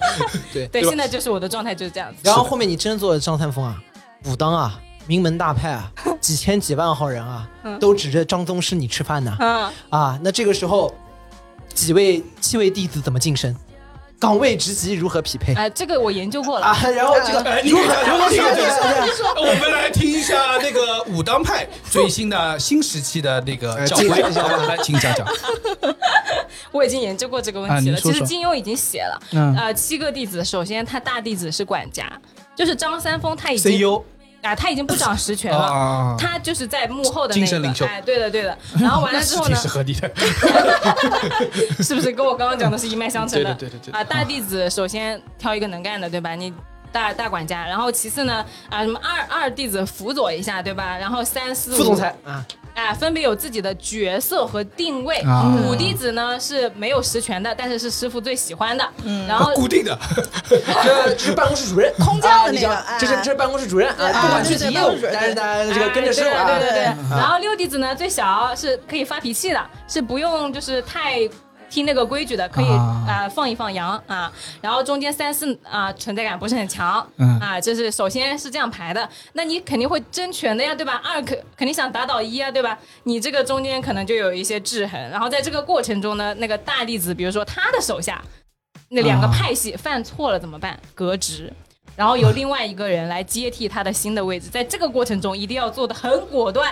[0.53, 2.17] 对，对，现在就是我的状态就是这样子。
[2.23, 3.77] 然后后面你真做了张三丰啊，
[4.25, 9.37] 武当啊，名门大派啊， 几千几万号人啊，都指着张宗师你吃饭呢。
[9.41, 10.95] 嗯，啊，那这个时候
[11.75, 13.55] 几位七位弟子怎么晋升？
[14.19, 15.55] 岗位职级如何匹配？
[15.55, 16.67] 哎，这个我研究过了。
[16.67, 19.35] 啊，然后这个哎，如何如何这个说这这个？
[19.35, 24.67] 个我们来听一下那个武当派最新的新时期的那个呃教规，这个好吧？
[24.67, 25.27] 来，请讲讲。
[26.73, 28.01] 我已经研究过这个问题了。
[28.01, 32.11] 其实金庸已经写了，嗯呃，七个弟子，首先他大弟子是管家，
[32.55, 34.03] 就是张三丰，他已经 CEO
[34.47, 36.17] 啊，他已经不掌实权啊了。
[36.19, 38.57] 他就是在幕后的那个，精神领袖哎，对的对的。
[38.81, 39.69] 然后完了之后呢 那是
[40.01, 40.11] 的。
[41.83, 43.55] 是不是跟我刚刚讲的是一脉相承的？
[43.55, 46.35] 对对对的对的啊，大弟子首先挑一个能干的，对吧？
[46.35, 46.53] 你
[46.97, 50.97] 大大管家，然后其次呢，啊，什么二二弟子辅佐一下，对吧？
[50.97, 52.43] 然后三四五副总裁啊，
[52.75, 55.17] 哎，分别有自己的角色和定位。
[55.19, 58.83] 啊五弟子呢是没有实权的，但是是师傅最喜欢的。
[59.05, 59.99] 嗯，然后固定的，
[60.83, 71.29] 这这是办公室主任， 空降的那个这是这是办公室主任啊，不管具体业务但是呢，这个跟着师傅啊，哎对对对然后六弟子呢最小是可以发脾气的，是不用就是太。
[71.69, 81.01] 听那个规矩的，可以啊、啊放一放羊啊，然后中间三四啊、存在感不是很强，嗯啊，这是首先是这样排的，那你肯定会争权的呀，对吧？
[81.05, 82.79] 二肯肯定想打倒一啊，对吧？
[83.05, 88.23] 你这个中间可能就有一些制衡，然后在这个过程中呢，那个大弟子，比如说他的手下
[88.89, 90.79] 那两个啊派系犯错了怎么办？
[90.95, 91.53] 革职。
[91.97, 96.71] 然后由另外一个人来接替他的新的位置，在这个过程中一定要做的很果断，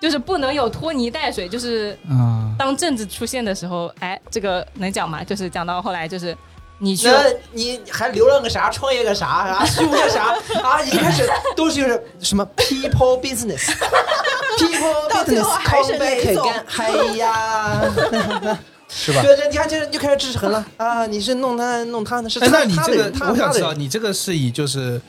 [0.00, 1.48] 就是不能有拖泥带水。
[1.48, 5.22] 就是啊，当政治出现的时候，哎，这个能讲吗？
[5.24, 6.36] 就是讲到后来，就是
[6.78, 10.82] 你去那你还流浪个啥，创业个啥啊，修个啥啊？
[10.84, 17.80] 一开始都是就是什么 people business，people business 还是 come 雷 back 总 again，哎呀，
[18.88, 19.22] 是吧？
[19.22, 21.06] 对，这你看这就开始制衡了啊！
[21.06, 25.00] 你是弄他弄他的，是那你这个他的我想知道，你这个是以就是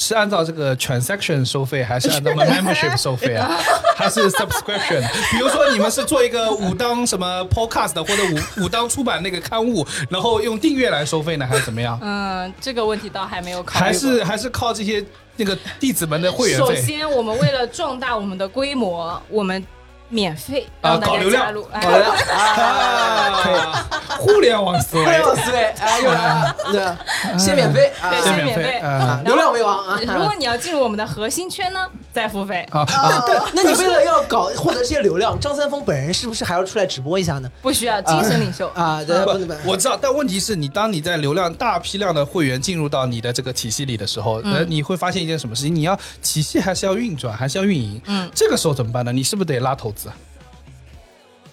[0.00, 3.50] 是按照这个 transaction 收费，还是 按照 membership 收费啊？
[3.94, 5.06] 还是 subscription？
[5.30, 8.22] 比如说你们是做一个武当什么 podcast 或者
[8.58, 11.98] 武武当出版那个刊物，然后用订阅来收费呢，还是怎么样？
[12.02, 13.84] 嗯，这个问题倒还没有考虑。
[13.84, 15.04] 还是还是靠这些
[15.36, 16.76] 那个弟子们的会员费？
[16.76, 19.62] 首先，我们为了壮大我们的规模，我们
[20.10, 21.66] 免费啊让大家搞流量加入。
[21.72, 22.04] 哎好的
[22.34, 23.86] 啊，
[24.18, 28.78] 互联网思维互，联网思维，哎，又来了，对，先免费啊，对，先免费先免费。
[28.80, 29.98] 啊流量为王啊！
[30.06, 32.84] 如果你要进入我们的核心圈呢，再付费，啊，
[33.26, 37.50] 对那你为了要搞获得这些流量，张三丰本人是不是还要出来直播一下呢？
[37.62, 38.68] 不需要精神领袖。
[38.74, 45.74] 啊，对，不不我知道，但问题是你当你在流量大批量的会员进入到你的这个体系里的时候，呃，你会发现一件什么事情？
[45.74, 48.00] 你要体系还是要运转，还是要运营？
[48.06, 49.12] 嗯，这个时候怎么办呢？
[49.12, 50.16] 你是不是得拉投资啊？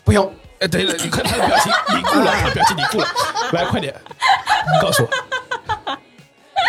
[0.04, 0.32] 不用。
[0.60, 3.08] 哎，对了，你看他的表情凝固了，他表情凝固了，
[3.52, 3.94] 来快点，
[4.74, 5.10] 你告诉我。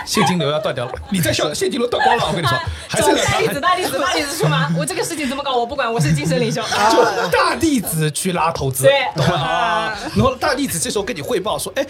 [0.06, 2.26] 现金流要断掉了， 你在笑，现金流断光了。
[2.28, 2.58] 我跟你说，
[2.88, 6.62] 还是大弟子，大弟子，大弟子出吗，我这个事情怎么搞我不管，我是精神领袖。
[6.92, 9.96] 就大弟子去拉投资，对懂了啊？
[10.14, 11.86] 然后大弟子这时候跟你汇报说，哎。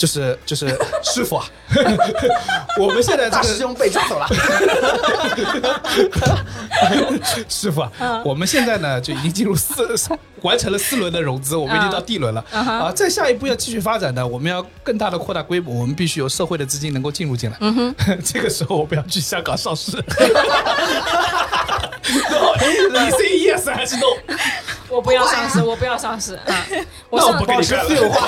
[0.00, 0.66] 就是就是
[1.04, 1.44] 师傅啊，
[2.80, 4.26] 我们现在这个大师兄被抓走了，
[7.50, 7.92] 师傅啊，
[8.24, 9.86] 我们现在呢就已经进入四
[10.40, 12.90] 完成了四轮的融资，我们已经到 D 轮了啊。
[12.90, 17.58] 再下一步要继续发展呢，我们要更大的扩大规模，我们必须有社会的资金能够进入进来。
[18.24, 20.02] 这个时候我们要去香港上市。
[22.02, 24.06] 你 say yes 还是 no？
[24.88, 26.42] 我不要上市，我不要上市啊！
[27.08, 27.84] 我上那我不跟你干了。
[27.88, 28.26] 私有化，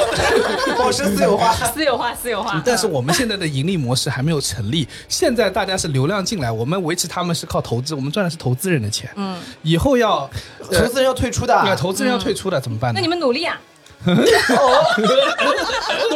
[0.79, 1.53] 保持私有化。
[1.67, 2.63] 私有化，私有化。
[2.65, 9.11] 但是我们现在的盈利模式还没有成立，现在大家是流量进来，我们维持他们是靠投资，我们赚的是投资人的钱。
[9.17, 10.29] 嗯，以后要
[10.61, 13.09] 投资人要退出的，对投资人要退出的怎么办呢那你？
[13.09, 13.61] 们努力啊！
[14.05, 14.15] 懂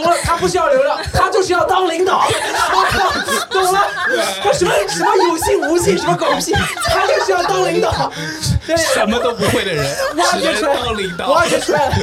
[0.02, 2.28] 了，他不需要流量，他就是要当领导。
[2.72, 3.10] 我靠，
[3.50, 3.86] 懂了，
[4.42, 6.52] 他什么什么有信无信，什么狗屁，
[6.84, 8.12] 他就是要当领导。
[8.66, 9.86] 对，什么都不会的人，
[10.16, 11.28] 挖掘出来当领导。
[11.28, 11.94] 挖掘出来了，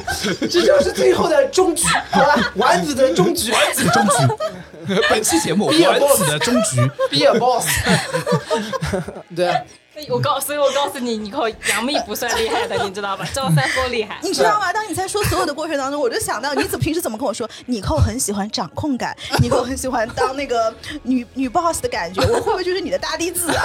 [0.49, 2.51] 这就是最后的终局，好吧？
[2.55, 4.93] 丸子的终局，丸子终局。
[5.09, 6.77] 本期节目 丸子的终局。
[7.09, 7.67] be a boss。
[9.35, 9.53] 对，
[10.09, 13.27] 我告，所以我告诉你，你靠杨幂不算厉害的，你知道吧？
[13.33, 14.17] 赵三丰厉害。
[14.23, 14.73] 你知道吗？
[14.73, 23.63] 当你在说所有的过程当中，我就想到你怎平时怎么跟我说， 你寇很喜欢掌控感， 你寇很喜欢当那个女女 boss 的感觉，我会不会就是你的大弟子啊？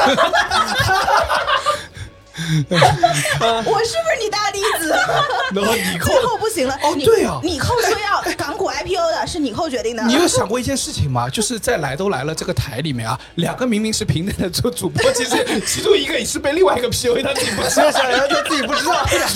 [2.71, 4.89] 我是不是你大弟子？
[5.55, 6.75] 然后你扣最后不行了。
[6.83, 10.03] 哦对啊你扣说要港股 IPO 的，是你扣决定的。
[10.09, 11.29] 你有想过一件事情吗？
[11.29, 19.07] 就是在来都来了这个台里面啊，两个明明是平等的做主播，其实其中一个也是被另外一个 PUA，他自己不知道，想他自己不知道。
[19.07, 19.29] 突然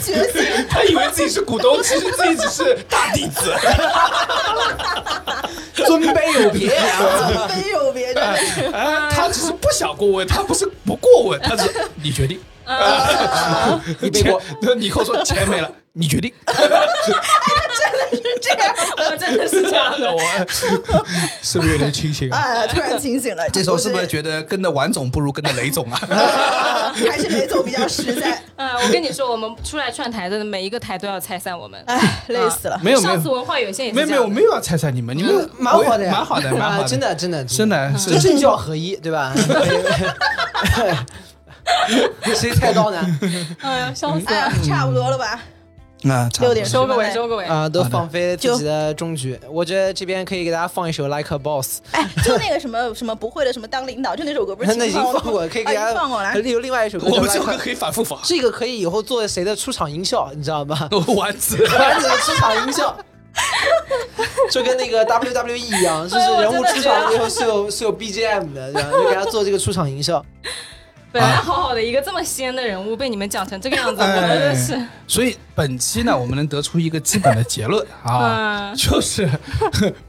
[0.00, 3.52] 觉醒，他以为自己是股东，其实自己只是大弟子。
[5.84, 7.28] 尊卑有别啊！
[7.28, 11.70] 尊卑有别，他只是不想过问，他不是不过问，他是
[12.02, 12.40] 你决定。
[14.00, 16.32] 你背锅，那，你跟我说钱没了，你决定。
[18.40, 18.74] 这样，
[19.10, 20.10] 我真的是这样的。
[20.12, 20.20] 我
[21.42, 22.38] 是不是有点清醒啊？
[22.38, 23.48] 哎，突然清醒了。
[23.50, 26.92] 这时候是不是得觉得跟着王总不如跟着雷总啊？
[26.94, 28.40] 还是雷总比较实在？
[28.56, 31.82] 嗯，我跟你说，我们出来串台的每一个台都要拆散我们。
[31.86, 32.78] 哎，累死了。
[32.82, 39.32] 没有没有上次文化有限也是没有没有，没有要拆散你们，你们蛮好的呀，蛮好的，蛮好啊的，真的真的真的是这政教合一，对吧？
[42.34, 43.18] 谁菜刀呢？
[43.60, 45.40] 哎呀，笑死哎呀了！，差不多了吧？
[46.02, 47.44] 那，差不多六点收个尾，收个尾。
[47.44, 49.38] 啊，都放飞自己的终局。
[49.50, 56.36] 我觉得这边可以给大家放一首《Like a Boss》，哎，就那个什么什么不会的什么当领导，就那首歌不是 那已经放放过了，可以给啊大家放过来。
[56.36, 58.18] 有另外一首歌我们这首歌可以反复放。
[58.22, 60.88] 这个可以以后做谁的出场音效，你知道吗？
[61.16, 62.94] 丸子，丸子的出场音效，
[64.50, 70.24] 就跟那个 WWE 一样，就是人物出场以后是有是有 BGM 的，这样就给他做这个出场音效。
[71.16, 74.78] 本来好好的一个这么仙的人物，被你们讲成这个样子，我真的是。
[75.06, 79.26] 所以本期呢，我们能得出一个基本的结论啊， 嗯就是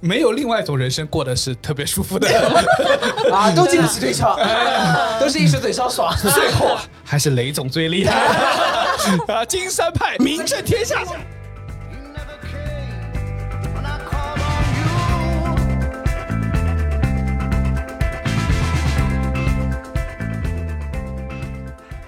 [0.01, 2.27] 没有另外一种人生过得是特别舒服的，
[3.31, 4.37] 啊，都经得起推敲，
[5.17, 6.13] 都是一时嘴上爽。
[6.17, 8.13] 最后啊，还是雷总最厉害
[9.33, 9.45] 啊！
[9.45, 11.01] 金山派名震天下。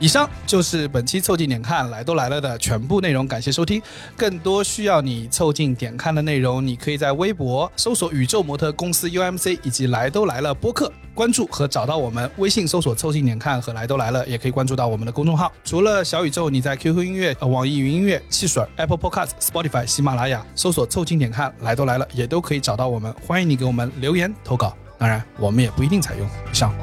[0.01, 3.81] 以上就是本期凑近点看来都来了的全部内容，感谢收听。
[4.15, 12.31] 更多需要你凑近点看的内容，你可以在微博搜索“宇宙模特公司 UMC” 以及“来都来了”播客关注和找到我们。
[12.37, 15.51] 微信搜索“凑近点看”和“来都来了”，也可以关注到我们的公众号。
[15.65, 23.13] 除了小宇宙，你在 QQ 音乐、网易云音乐、汽水、Apple Podcast、Spotify、喜马拉雅搜索“凑近点看来都来了”，也都可以找到我们。
[23.27, 26.25] 欢迎你给我们留言投稿，当然我们也不一定采用。
[26.49, 26.73] 以上。